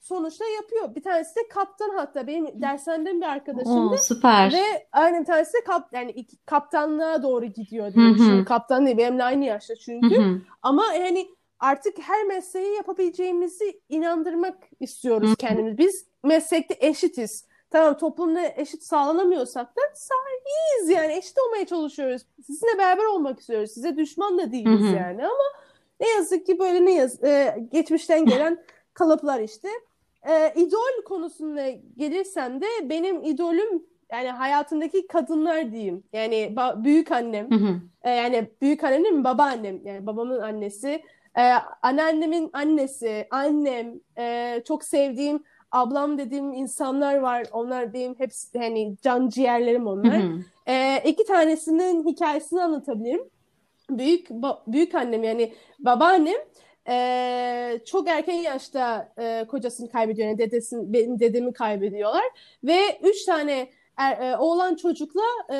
sonuçta 0.00 0.44
yapıyor. 0.44 0.94
Bir 0.94 1.02
tanesi 1.02 1.36
de 1.36 1.48
kaptan 1.48 1.90
hatta 1.96 2.26
benim 2.26 2.62
dershaneden 2.62 3.20
bir 3.20 3.26
arkadaşım 3.26 3.88
Oo, 3.88 3.96
süper. 3.96 4.52
ve 4.52 4.86
aynı 4.92 5.20
bir 5.20 5.24
tanesi 5.24 5.52
de 5.52 5.64
kap, 5.64 5.88
yani 5.92 6.10
iki- 6.10 6.44
kaptanlığa 6.46 7.22
doğru 7.22 7.44
gidiyor 7.46 7.86
Hı 7.86 7.94
diye 7.94 8.10
hı. 8.10 8.14
düşünüyorum. 8.14 8.44
Kaptan 8.44 8.86
değil 8.86 8.98
benimle 8.98 9.24
aynı 9.24 9.44
yaşta 9.44 9.74
Hı 9.74 9.78
çünkü. 9.78 10.22
hı. 10.22 10.40
Ama 10.62 10.84
yani 10.94 11.28
artık 11.62 11.98
her 11.98 12.24
mesleği 12.24 12.74
yapabileceğimizi 12.74 13.80
inandırmak 13.88 14.56
istiyoruz 14.80 15.28
Hı 15.28 15.32
hı. 15.32 15.36
kendimiz. 15.36 15.78
Biz 15.78 16.06
meslekte 16.24 16.76
eşitiz. 16.80 17.46
Tamam 17.70 17.98
toplumda 17.98 18.40
eşit 18.56 18.82
sağlanamıyorsak 18.82 19.76
da 19.76 19.80
sahiyiz 19.94 20.90
yani 20.90 21.12
eşit 21.12 21.38
olmaya 21.46 21.66
çalışıyoruz. 21.66 22.22
Sizinle 22.46 22.78
beraber 22.78 23.04
olmak 23.04 23.40
istiyoruz. 23.40 23.70
Size 23.70 23.96
düşman 23.96 24.38
da 24.38 24.52
değiliz 24.52 24.80
Hı 24.80 24.84
hı. 24.84 24.96
yani 24.96 25.24
ama 25.24 25.44
ne 26.00 26.08
yazık 26.08 26.46
ki 26.46 26.58
böyle 26.58 26.84
ne 26.84 26.94
yaz 26.94 27.24
e, 27.24 27.56
geçmişten 27.72 28.26
gelen 28.26 28.64
kalıplar 28.94 29.40
işte. 29.40 29.68
E, 30.28 30.52
idol 30.56 31.04
konusuna 31.04 31.70
gelirsem 31.96 32.60
de 32.60 32.66
benim 32.82 33.24
idolüm 33.24 33.82
yani 34.12 34.30
hayatındaki 34.30 35.06
kadınlar 35.06 35.72
diyeyim. 35.72 36.04
Yani 36.12 36.56
büyük 36.76 37.12
annem, 37.12 37.48
e, 38.02 38.10
yani 38.10 38.50
büyük 38.62 38.84
annem 38.84 39.24
babaannem, 39.24 39.86
yani 39.86 40.06
babamın 40.06 40.40
annesi, 40.40 41.02
e, 41.38 41.42
anneannemin 41.82 42.50
annesi, 42.52 43.26
annem, 43.30 44.00
e, 44.18 44.62
çok 44.66 44.84
sevdiğim 44.84 45.44
ablam 45.72 46.18
dediğim 46.18 46.52
insanlar 46.52 47.18
var. 47.18 47.46
Onlar 47.52 47.92
benim 47.92 48.14
hepsi 48.18 48.58
hani 48.58 48.96
can 49.02 49.28
ciğerlerim 49.28 49.86
onlar. 49.86 50.22
E, 50.66 51.02
iki 51.04 51.24
tanesinin 51.24 52.06
hikayesini 52.06 52.62
anlatabilirim. 52.62 53.24
Büyük 53.90 54.30
büyük 54.66 54.94
annem 54.94 55.24
yani 55.24 55.54
babaannem 55.78 56.36
e, 56.88 57.78
çok 57.86 58.08
erken 58.08 58.34
yaşta 58.34 59.12
e, 59.18 59.44
kocasını 59.48 59.90
kaybediyor. 59.90 60.28
Yani 60.28 60.38
dedesini, 60.38 60.92
benim 60.92 61.20
dedemi 61.20 61.52
kaybediyorlar. 61.52 62.24
Ve 62.64 62.98
üç 63.02 63.24
tane 63.24 63.68
er, 63.96 64.32
e, 64.32 64.36
oğlan 64.36 64.74
çocukla 64.74 65.22
e, 65.52 65.56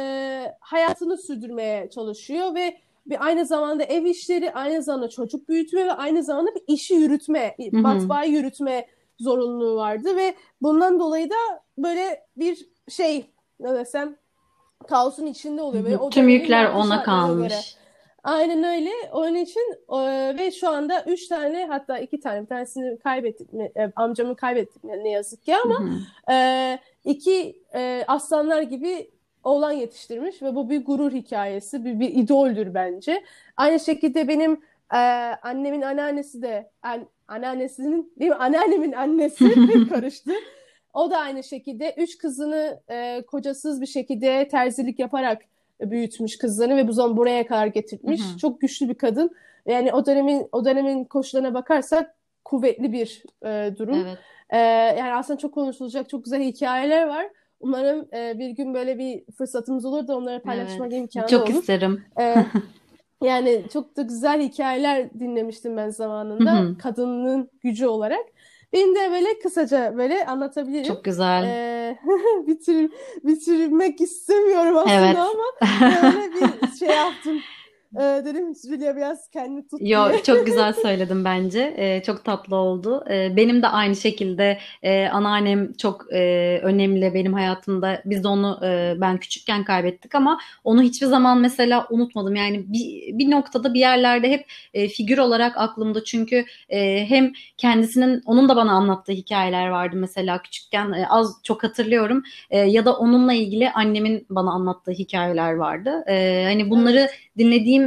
hayatını 0.60 1.18
sürdürmeye 1.18 1.90
çalışıyor 1.90 2.54
ve 2.54 2.76
bir 3.06 3.26
aynı 3.26 3.46
zamanda 3.46 3.84
ev 3.84 4.04
işleri, 4.04 4.52
aynı 4.52 4.82
zamanda 4.82 5.08
çocuk 5.08 5.48
büyütme 5.48 5.86
ve 5.86 5.92
aynı 5.92 6.22
zamanda 6.22 6.54
bir 6.54 6.62
işi 6.66 6.94
yürütme, 6.94 7.56
hı 7.72 7.76
matbaayı 7.78 8.32
yürütme 8.32 8.86
zorunluluğu 9.18 9.76
vardı 9.76 10.16
ve 10.16 10.34
bundan 10.62 11.00
dolayı 11.00 11.30
da 11.30 11.62
böyle 11.78 12.26
bir 12.36 12.66
şey 12.88 13.26
ne 13.60 13.74
desem 13.74 14.16
kaosun 14.88 15.26
içinde 15.26 15.62
oluyor. 15.62 15.84
Böyle 15.84 16.10
Tüm 16.10 16.28
yükler 16.28 16.72
ona 16.72 17.02
kalmış. 17.02 17.48
Göre. 17.48 17.60
Aynen 18.24 18.64
öyle. 18.64 18.90
Onun 19.12 19.34
için 19.34 19.60
e, 19.88 20.38
ve 20.38 20.50
şu 20.50 20.68
anda 20.68 21.04
üç 21.04 21.28
tane 21.28 21.66
hatta 21.66 21.98
iki 21.98 22.20
tane 22.20 22.42
bir 22.42 22.46
tanesini 22.46 22.98
kaybettik 22.98 23.48
e, 23.54 23.92
amcamı 23.96 24.36
kaybettik 24.36 24.84
ne 24.84 25.10
yazık 25.10 25.44
ki 25.44 25.56
ama 25.56 25.84
e, 26.30 26.78
iki 27.04 27.62
e, 27.74 28.04
aslanlar 28.08 28.62
gibi 28.62 29.10
oğlan 29.44 29.72
yetiştirmiş 29.72 30.42
ve 30.42 30.54
bu 30.54 30.70
bir 30.70 30.84
gurur 30.84 31.12
hikayesi, 31.12 31.84
bir, 31.84 32.00
bir 32.00 32.08
idoldür 32.08 32.74
bence. 32.74 33.24
Aynı 33.56 33.80
şekilde 33.80 34.28
benim 34.28 34.52
e, 34.92 34.96
annemin 35.42 35.82
anneannesi 35.82 36.42
de 36.42 36.70
an, 36.82 37.06
anneannesinin 37.28 38.12
değil 38.20 38.30
mi? 38.30 38.36
Anneannemin 38.36 38.92
annesi 38.92 39.54
karıştı. 39.88 40.32
O 40.94 41.10
da 41.10 41.18
aynı 41.18 41.44
şekilde 41.44 41.94
üç 41.98 42.18
kızını 42.18 42.80
e, 42.90 43.22
kocasız 43.26 43.80
bir 43.80 43.86
şekilde 43.86 44.48
terzilik 44.48 44.98
yaparak 44.98 45.42
büyütmüş 45.80 46.38
kızlarını 46.38 46.76
ve 46.76 46.88
bu 46.88 46.92
zaman 46.92 47.16
buraya 47.16 47.46
kadar 47.46 47.66
getirmiş. 47.66 48.20
Hı 48.20 48.34
hı. 48.34 48.38
Çok 48.38 48.60
güçlü 48.60 48.88
bir 48.88 48.94
kadın. 48.94 49.30
Yani 49.66 49.92
o 49.92 50.06
dönemin 50.06 50.48
o 50.52 50.64
dönemin 50.64 51.04
koşullarına 51.04 51.54
bakarsak 51.54 52.14
kuvvetli 52.44 52.92
bir 52.92 53.22
e, 53.44 53.76
durum. 53.78 54.06
Evet. 54.06 54.18
E, 54.50 54.58
yani 54.98 55.14
aslında 55.14 55.38
çok 55.38 55.54
konuşulacak 55.54 56.08
çok 56.08 56.24
güzel 56.24 56.42
hikayeler 56.42 57.06
var. 57.06 57.26
Umarım 57.62 58.06
e, 58.14 58.38
bir 58.38 58.50
gün 58.50 58.74
böyle 58.74 58.98
bir 58.98 59.24
fırsatımız 59.38 59.84
olur 59.84 60.08
da 60.08 60.16
onları 60.16 60.42
paylaşmak 60.42 60.92
evet. 60.92 61.00
imkanı 61.00 61.26
çok 61.28 61.42
olur. 61.42 61.50
Çok 61.50 61.60
isterim. 61.60 62.04
E, 62.20 62.46
yani 63.22 63.62
çok 63.72 63.96
da 63.96 64.02
güzel 64.02 64.40
hikayeler 64.40 65.14
dinlemiştim 65.20 65.76
ben 65.76 65.90
zamanında. 65.90 66.52
Hı 66.52 66.62
hı. 66.62 66.78
Kadının 66.78 67.50
gücü 67.60 67.86
olarak. 67.86 68.24
Benim 68.72 68.94
de 68.94 69.10
böyle 69.10 69.38
kısaca 69.38 69.96
böyle 69.96 70.26
anlatabilirim. 70.26 70.84
Çok 70.84 71.04
güzel. 71.04 71.44
Ee, 71.44 71.98
bitir, 72.46 72.90
bitirmek 73.24 74.00
istemiyorum 74.00 74.76
aslında 74.76 75.06
evet. 75.06 75.16
ama 75.16 75.44
böyle 76.02 76.32
bir 76.32 76.76
şey 76.78 76.88
yaptım. 76.88 77.38
Ee, 77.96 78.22
dedim 78.24 78.54
Julia 78.54 78.96
biraz 78.96 79.30
kendini 79.30 79.66
tut 79.68 79.80
Yo, 79.82 80.08
çok 80.26 80.46
güzel 80.46 80.72
söyledim 80.82 81.24
bence. 81.24 81.74
Ee, 81.76 82.02
çok 82.06 82.24
tatlı 82.24 82.56
oldu. 82.56 83.04
Ee, 83.10 83.36
benim 83.36 83.62
de 83.62 83.68
aynı 83.68 83.96
şekilde 83.96 84.58
e, 84.82 85.06
anneannem 85.06 85.72
çok 85.72 86.12
e, 86.12 86.60
önemli 86.62 87.14
benim 87.14 87.32
hayatımda. 87.32 88.02
Biz 88.04 88.24
de 88.24 88.28
onu 88.28 88.60
e, 88.64 88.94
ben 89.00 89.18
küçükken 89.18 89.64
kaybettik 89.64 90.14
ama 90.14 90.38
onu 90.64 90.82
hiçbir 90.82 91.06
zaman 91.06 91.40
mesela 91.40 91.86
unutmadım. 91.90 92.36
Yani 92.36 92.64
bir, 92.68 93.18
bir 93.18 93.30
noktada 93.30 93.74
bir 93.74 93.80
yerlerde 93.80 94.30
hep 94.30 94.46
e, 94.74 94.88
figür 94.88 95.18
olarak 95.18 95.56
aklımda. 95.56 96.04
Çünkü 96.04 96.44
e, 96.68 97.06
hem 97.08 97.32
kendisinin 97.56 98.22
onun 98.26 98.48
da 98.48 98.56
bana 98.56 98.72
anlattığı 98.72 99.12
hikayeler 99.12 99.68
vardı 99.68 99.96
mesela 99.96 100.42
küçükken 100.42 100.92
e, 100.92 101.06
az 101.08 101.36
çok 101.42 101.64
hatırlıyorum. 101.64 102.22
E, 102.50 102.58
ya 102.58 102.84
da 102.84 102.96
onunla 102.96 103.32
ilgili 103.32 103.70
annemin 103.70 104.26
bana 104.30 104.50
anlattığı 104.50 104.92
hikayeler 104.92 105.52
vardı. 105.52 106.04
E, 106.08 106.44
hani 106.46 106.70
bunları 106.70 107.08
dinlediğim 107.38 107.81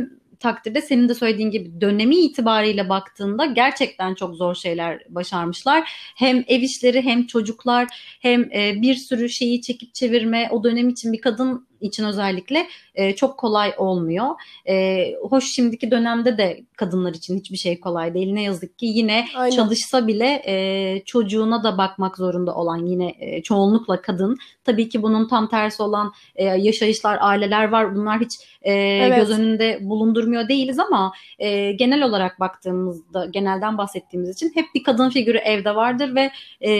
takdirde 0.45 0.81
senin 0.81 1.09
de 1.09 1.13
söylediğin 1.13 1.51
gibi 1.51 1.81
dönemi 1.81 2.15
itibariyle 2.15 2.89
baktığında 2.89 3.45
gerçekten 3.45 4.15
çok 4.15 4.35
zor 4.35 4.55
şeyler 4.55 5.03
başarmışlar. 5.09 5.91
Hem 6.15 6.43
ev 6.47 6.61
işleri 6.61 7.01
hem 7.01 7.27
çocuklar 7.27 7.87
hem 8.21 8.41
e, 8.51 8.81
bir 8.81 8.95
sürü 8.95 9.29
şeyi 9.29 9.61
çekip 9.61 9.93
çevirme 9.93 10.49
o 10.51 10.63
dönem 10.63 10.89
için 10.89 11.13
bir 11.13 11.21
kadın 11.21 11.67
için 11.87 12.03
özellikle 12.03 12.67
e, 12.95 13.15
çok 13.15 13.37
kolay 13.37 13.73
olmuyor. 13.77 14.27
E, 14.67 15.05
hoş 15.21 15.51
şimdiki 15.51 15.91
dönemde 15.91 16.37
de 16.37 16.63
kadınlar 16.75 17.13
için 17.13 17.39
hiçbir 17.39 17.57
şey 17.57 17.79
kolay 17.79 18.13
değil. 18.13 18.33
Ne 18.33 18.43
yazık 18.43 18.79
ki 18.79 18.85
yine 18.85 19.27
Aynen. 19.35 19.55
çalışsa 19.55 20.07
bile 20.07 20.43
e, 20.45 21.03
çocuğuna 21.05 21.63
da 21.63 21.77
bakmak 21.77 22.17
zorunda 22.17 22.55
olan 22.55 22.85
yine 22.85 23.15
e, 23.19 23.43
çoğunlukla 23.43 24.01
kadın. 24.01 24.37
Tabii 24.63 24.89
ki 24.89 25.01
bunun 25.01 25.27
tam 25.27 25.49
tersi 25.49 25.83
olan 25.83 26.13
e, 26.35 26.43
yaşayışlar, 26.43 27.17
aileler 27.21 27.69
var. 27.69 27.95
Bunlar 27.95 28.19
hiç 28.19 28.33
e, 28.61 28.73
evet. 28.73 29.17
göz 29.17 29.39
önünde 29.39 29.79
bulundurmuyor 29.81 30.49
değiliz 30.49 30.79
ama 30.79 31.13
e, 31.39 31.71
genel 31.71 32.03
olarak 32.03 32.39
baktığımızda, 32.39 33.25
genelden 33.25 33.77
bahsettiğimiz 33.77 34.29
için 34.29 34.51
hep 34.55 34.65
bir 34.75 34.83
kadın 34.83 35.09
figürü 35.09 35.37
evde 35.37 35.75
vardır 35.75 36.15
ve 36.15 36.31
e, 36.61 36.71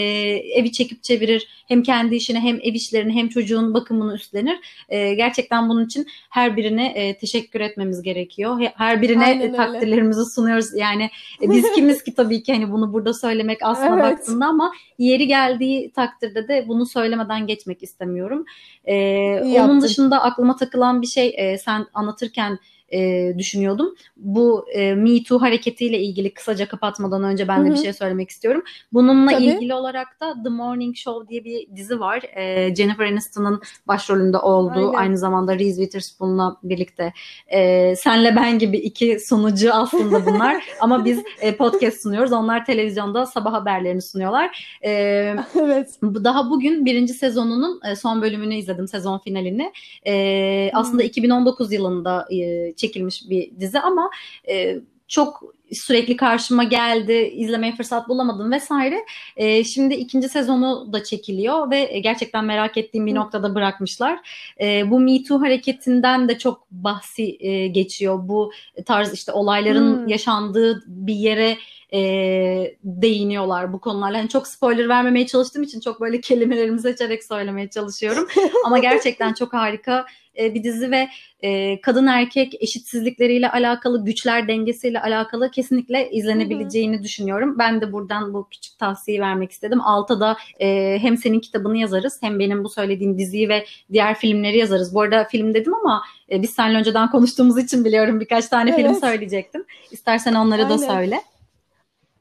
evi 0.60 0.72
çekip 0.72 1.04
çevirir. 1.04 1.48
Hem 1.68 1.84
kendi 1.84 2.16
işini 2.16 2.40
hem 2.40 2.60
ev 2.64 2.74
işlerini 2.74 3.14
hem 3.14 3.30
çocuğun 3.30 3.74
bakımını 3.74 4.16
üstlenir. 4.16 4.58
E, 4.90 4.95
gerçekten 5.18 5.70
bunun 5.70 5.86
için 5.86 6.08
her 6.30 6.58
birine 6.58 6.88
e, 6.88 7.18
teşekkür 7.18 7.60
etmemiz 7.60 8.02
gerekiyor. 8.02 8.60
Her 8.76 9.02
birine 9.02 9.26
Aynen 9.26 9.54
takdirlerimizi 9.54 10.20
öyle. 10.20 10.30
sunuyoruz. 10.30 10.76
Yani 10.76 11.10
e, 11.42 11.50
biz 11.50 11.72
kimiz 11.76 12.04
ki 12.04 12.16
tabii 12.16 12.44
ki 12.44 12.54
hani 12.54 12.72
bunu 12.72 12.94
burada 12.94 13.14
söylemek 13.14 13.60
aslında 13.62 13.94
evet. 13.94 14.04
baktığında 14.20 14.46
ama 14.46 14.72
yeri 14.98 15.28
geldiği 15.28 15.92
takdirde 15.92 16.48
de 16.48 16.66
bunu 16.68 16.86
söylemeden 16.86 17.48
geçmek 17.48 17.84
istemiyorum. 17.84 18.46
E, 18.86 19.62
onun 19.62 19.82
dışında 19.82 20.24
aklıma 20.24 20.56
takılan 20.56 21.02
bir 21.02 21.08
şey 21.08 21.36
e, 21.38 21.58
sen 21.58 21.86
anlatırken 21.94 22.60
e, 22.96 23.34
düşünüyordum. 23.38 23.96
Bu 24.18 24.66
e, 24.74 24.96
Me 24.96 25.24
Too 25.24 25.42
hareketiyle 25.42 26.00
ilgili 26.00 26.34
kısaca 26.34 26.68
kapatmadan 26.68 27.24
önce 27.24 27.48
ben 27.48 27.62
de 27.62 27.68
Hı-hı. 27.68 27.78
bir 27.78 27.84
şey 27.84 27.94
söylemek 27.94 28.30
istiyorum. 28.30 28.64
Bununla 28.94 29.32
Tabii. 29.32 29.44
ilgili 29.44 29.74
olarak 29.74 30.22
da 30.22 30.36
The 30.44 30.50
Morning 30.50 30.96
Show 30.96 31.28
diye 31.28 31.44
bir 31.44 31.76
dizi 31.76 32.00
var. 32.00 32.22
E, 32.36 32.76
Jennifer 32.76 33.06
Aniston'ın 33.06 33.62
başrolünde 33.88 34.38
olduğu 34.38 34.88
Aynen. 34.90 34.98
aynı 34.98 35.18
zamanda 35.18 35.60
Reese 35.60 35.82
Witherspoon'la 35.82 36.58
birlikte 36.64 37.14
e, 37.48 37.96
senle 37.96 38.36
ben 38.36 38.60
gibi 38.60 38.78
iki 38.78 39.20
sunucu 39.20 39.74
aslında 39.74 40.26
bunlar. 40.26 40.64
Ama 40.80 41.06
biz 41.06 41.20
e, 41.42 41.56
podcast 41.56 42.02
sunuyoruz. 42.02 42.34
Onlar 42.34 42.66
televizyonda 42.66 43.26
sabah 43.26 43.54
haberlerini 43.54 44.02
sunuyorlar. 44.02 44.78
E, 44.86 44.92
evet. 45.62 46.00
Daha 46.04 46.50
bugün 46.50 46.86
birinci 46.86 47.14
sezonunun 47.14 47.80
e, 47.92 47.96
son 47.96 48.22
bölümünü 48.22 48.56
izledim. 48.56 48.88
Sezon 48.88 49.20
finalini. 49.20 49.72
E, 50.08 50.72
aslında 50.74 51.04
2019 51.04 51.72
yılında 51.72 52.28
e, 52.32 52.74
çekilmiş 52.88 53.30
bir 53.30 53.60
dizi 53.60 53.80
ama 53.80 54.12
e, 54.50 54.80
çok 55.08 55.44
sürekli 55.74 56.16
karşıma 56.18 56.64
geldi, 56.64 57.14
izlemeye 57.14 57.76
fırsat 57.76 58.10
bulamadım 58.10 58.52
vesaire. 58.52 59.06
E, 59.38 59.64
şimdi 59.64 59.94
ikinci 59.94 60.30
sezonu 60.30 60.94
da 60.94 61.04
çekiliyor 61.04 61.72
ve 61.72 62.00
gerçekten 62.00 62.46
merak 62.46 62.78
ettiğim 62.78 63.06
bir 63.06 63.16
noktada 63.16 63.56
bırakmışlar. 63.56 64.20
E, 64.62 64.92
bu 64.92 65.00
Me 65.00 65.24
Too 65.24 65.42
hareketinden 65.42 66.30
de 66.30 66.38
çok 66.38 66.72
bahsi 66.72 67.38
e, 67.40 67.68
geçiyor. 67.68 68.20
Bu 68.22 68.52
tarz 68.86 69.14
işte 69.14 69.32
olayların 69.32 69.98
hmm. 69.98 70.08
yaşandığı 70.08 70.84
bir 70.88 71.16
yere 71.16 71.58
e, 71.96 72.76
değiniyorlar 72.84 73.74
bu 73.74 73.80
konularla. 73.80 74.18
Yani 74.18 74.30
çok 74.30 74.48
spoiler 74.48 74.90
vermemeye 74.90 75.28
çalıştığım 75.28 75.64
için 75.64 75.80
çok 75.80 76.02
böyle 76.02 76.22
kelimelerimi 76.22 76.80
seçerek 76.80 77.24
söylemeye 77.24 77.70
çalışıyorum. 77.70 78.28
Ama 78.66 78.80
gerçekten 78.80 79.34
çok 79.34 79.54
harika 79.54 80.06
e, 80.40 80.54
bir 80.54 80.64
dizi 80.64 80.92
ve 80.92 81.10
e, 81.42 81.82
kadın 81.82 82.08
erkek 82.08 82.62
eşitsizlikleriyle 82.64 83.50
alakalı, 83.50 84.06
güçler 84.06 84.48
dengesiyle 84.48 85.02
alakalı 85.02 85.52
kesinlikle 85.52 86.12
izlenebileceğini 86.12 86.96
Hı-hı. 86.96 87.04
düşünüyorum. 87.04 87.56
Ben 87.60 87.82
de 87.82 87.94
buradan 87.94 88.34
bu 88.34 88.48
küçük 88.50 88.80
tavsiyeyi 88.80 89.22
vermek 89.22 89.52
istedim. 89.52 89.82
Alta 89.82 90.20
da 90.20 90.38
e, 90.62 90.98
hem 91.02 91.18
senin 91.18 91.40
kitabını 91.40 91.78
yazarız 91.78 92.18
hem 92.22 92.40
benim 92.40 92.64
bu 92.64 92.70
söylediğim 92.70 93.18
diziyi 93.18 93.50
ve 93.50 93.66
diğer 93.92 94.16
filmleri 94.16 94.58
yazarız. 94.58 94.96
Bu 94.96 95.02
arada 95.02 95.24
film 95.24 95.54
dedim 95.54 95.74
ama 95.76 96.04
e, 96.32 96.42
biz 96.42 96.50
seninle 96.50 96.78
önceden 96.78 97.12
konuştuğumuz 97.12 97.58
için 97.58 97.86
biliyorum 97.86 98.20
birkaç 98.20 98.48
tane 98.48 98.70
evet. 98.70 98.80
film 98.80 98.96
söyleyecektim. 98.96 99.66
İstersen 99.92 100.34
onları 100.34 100.64
Aynen. 100.66 100.78
da 100.78 100.78
söyle. 100.78 101.22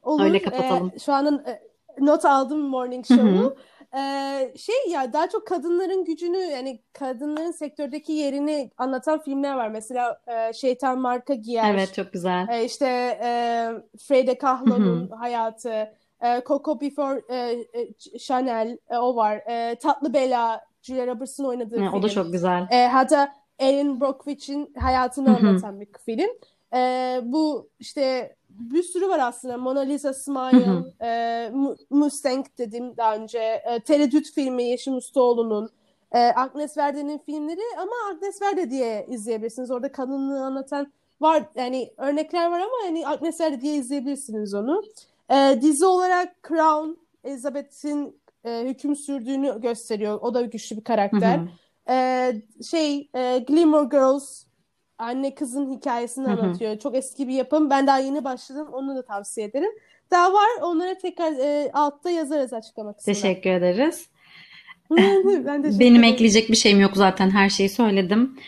Olur. 0.05 0.23
Öyle 0.23 0.41
kapatalım. 0.41 0.91
Ee, 0.95 0.99
şu 0.99 1.13
anın 1.13 1.43
e, 1.45 1.61
not 1.99 2.25
aldım 2.25 2.59
Morning 2.59 3.05
Show'u. 3.05 3.55
Ee, 3.97 4.53
şey 4.57 4.75
ya 4.89 5.13
daha 5.13 5.29
çok 5.29 5.47
kadınların 5.47 6.05
gücünü 6.05 6.37
yani 6.37 6.81
kadınların 6.93 7.51
sektördeki 7.51 8.11
yerini 8.11 8.71
anlatan 8.77 9.21
filmler 9.21 9.55
var. 9.55 9.69
Mesela 9.69 10.21
e, 10.27 10.53
Şeytan 10.53 10.99
Marka 10.99 11.33
Giyer. 11.33 11.73
Evet 11.73 11.93
çok 11.93 12.13
güzel. 12.13 12.47
E, 12.51 12.65
işte 12.65 12.87
e, 13.23 13.69
Freda 14.07 14.37
Kahlo'nun 14.37 15.09
hayatı. 15.09 15.69
E, 16.23 16.41
Coco 16.45 16.81
Before 16.81 17.21
e, 17.29 17.65
e, 17.73 17.93
Chanel 18.19 18.77
e, 18.89 18.97
o 18.97 19.15
var. 19.15 19.35
E, 19.35 19.75
Tatlı 19.75 20.13
Bela 20.13 20.61
Julia 20.81 21.07
Roberts'ın 21.07 21.45
oynadığı 21.45 21.79
Ha, 21.79 21.89
film. 21.89 21.99
o 21.99 22.03
da 22.03 22.09
çok 22.09 22.31
güzel. 22.31 22.67
E, 22.71 22.87
hatta 22.87 23.33
Erin 23.59 24.01
Brockovich'in 24.01 24.73
hayatını 24.79 25.29
Hı 25.29 25.33
hı. 25.33 25.47
anlatan 25.47 25.79
bir 25.79 25.87
film. 26.05 26.29
E, 26.75 27.19
bu 27.23 27.69
işte 27.79 28.35
bir 28.59 28.83
sürü 28.83 29.09
var 29.09 29.19
aslında. 29.19 29.57
Mona 29.57 29.79
Lisa 29.79 30.13
Smile, 30.13 30.83
e, 31.01 31.49
Mu- 31.53 31.75
Mustang 31.89 32.45
dedim 32.57 32.97
daha 32.97 33.15
önce. 33.15 33.39
E, 33.39 33.79
Tereddüt 33.79 34.31
filmi 34.31 34.63
Yeşim 34.63 34.95
Ustaoğlu'nun. 34.95 35.69
E, 36.11 36.19
Agnes 36.19 36.77
Verde'nin 36.77 37.17
filmleri 37.17 37.61
ama 37.77 37.91
Agnes 38.11 38.41
Verde 38.41 38.69
diye 38.69 39.07
izleyebilirsiniz. 39.09 39.71
Orada 39.71 39.91
kadınlığı 39.91 40.45
anlatan 40.45 40.93
var. 41.21 41.43
Yani 41.55 41.91
örnekler 41.97 42.51
var 42.51 42.59
ama 42.59 42.85
yani 42.85 43.07
Agnes 43.07 43.41
Verde 43.41 43.61
diye 43.61 43.75
izleyebilirsiniz 43.75 44.53
onu. 44.53 44.83
E, 45.29 45.59
dizi 45.61 45.85
olarak 45.85 46.35
Crown, 46.47 46.89
Elizabeth'in 47.23 48.21
e, 48.45 48.63
hüküm 48.67 48.95
sürdüğünü 48.95 49.61
gösteriyor. 49.61 50.19
O 50.21 50.33
da 50.33 50.41
güçlü 50.41 50.77
bir 50.77 50.83
karakter. 50.83 51.37
hı. 51.37 51.47
Ee, 51.89 52.41
şey 52.69 53.09
e, 53.15 53.37
Gilmore 53.47 53.87
Girls 53.87 54.44
anne 54.97 55.35
kızın 55.35 55.77
hikayesini 55.77 56.27
Hı 56.27 56.31
hı. 56.31 56.41
anlatıyor. 56.41 56.79
Çok 56.79 56.95
eski 56.95 57.27
bir 57.27 57.33
yapım. 57.33 57.69
Ben 57.69 57.87
daha 57.87 57.99
yeni 57.99 58.23
başladım. 58.23 58.67
Onu 58.71 58.95
da 58.95 59.05
tavsiye 59.05 59.47
ederim. 59.47 59.71
Daha 60.11 60.33
var. 60.33 60.61
Onlara 60.61 60.97
tekrar 60.97 61.31
e, 61.31 61.71
altta 61.73 62.09
yazarız 62.09 62.53
açıklama 62.53 62.93
kısmına. 62.93 63.13
Teşekkür 63.13 63.49
ederiz. 63.49 64.09
Ben 65.45 65.61
teşekkür 65.61 65.79
Benim 65.79 66.03
ekleyecek 66.03 66.49
bir 66.49 66.55
şeyim 66.55 66.81
yok 66.81 66.91
zaten 66.95 67.29
her 67.29 67.49
şeyi 67.49 67.69
söyledim. 67.69 68.39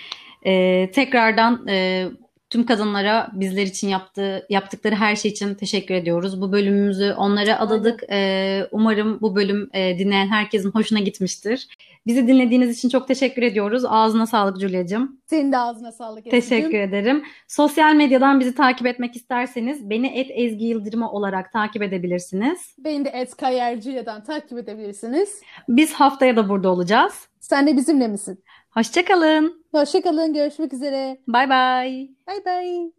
Ee, 0.46 0.92
tekrardan 0.94 1.68
e, 1.68 2.06
tüm 2.50 2.66
kadınlara 2.66 3.30
bizler 3.34 3.64
için 3.64 3.88
yaptığı 3.88 4.46
yaptıkları 4.50 4.96
her 4.96 5.16
şey 5.16 5.32
için 5.32 5.56
teşekkür 5.56 5.96
ediyoruz. 5.96 6.42
Bu 6.42 6.52
bölümümüzü 6.52 7.14
onlara 7.18 7.60
adadık. 7.60 8.04
Ee, 8.10 8.68
umarım 8.72 9.22
bu 9.22 9.36
bölüm 9.36 9.70
e, 9.74 10.00
dinleyen 10.00 10.28
herkesin 10.28 10.72
hoşuna 10.72 11.00
gitmiştir. 11.00 11.68
Bizi 12.08 12.28
dinlediğiniz 12.28 12.78
için 12.78 12.90
çok 12.90 13.08
teşekkür 13.08 13.42
ediyoruz. 13.42 13.84
Ağzına 13.88 14.26
sağlık 14.26 14.60
Julia'cığım. 14.62 15.22
Senin 15.26 15.52
de 15.52 15.58
ağzına 15.58 15.92
sağlık 15.92 16.28
Ezgi'cim. 16.28 16.40
Teşekkür 16.40 16.80
ederim. 16.80 17.24
Sosyal 17.48 17.96
medyadan 17.96 18.40
bizi 18.40 18.56
takip 18.56 18.88
etmek 18.88 19.16
isterseniz 19.16 19.90
beni 19.90 20.08
et 20.08 20.28
Ezgi 20.34 20.66
Yıldırımı 20.66 21.12
olarak 21.12 21.52
takip 21.52 21.82
edebilirsiniz. 21.82 22.76
Beni 22.78 23.06
de 23.06 23.10
Et 23.10 23.38
Kayercile'den 23.38 24.24
takip 24.24 24.58
edebilirsiniz. 24.58 25.42
Biz 25.70 25.94
haftaya 25.94 26.36
da 26.36 26.50
burada 26.50 26.70
olacağız. 26.70 27.28
Sen 27.40 27.68
de 27.68 27.78
bizimle 27.78 28.08
misin? 28.08 28.44
Hoşçakalın. 28.78 29.66
Hoşçakalın. 29.72 30.34
Görüşmek 30.34 30.74
üzere. 30.74 31.22
Bay 31.28 31.50
bay. 31.50 32.10
Bay 32.28 32.46
bay. 32.46 32.92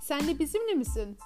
Sen 0.00 0.28
de 0.28 0.38
bizimle 0.38 0.74
misin? 0.74 1.18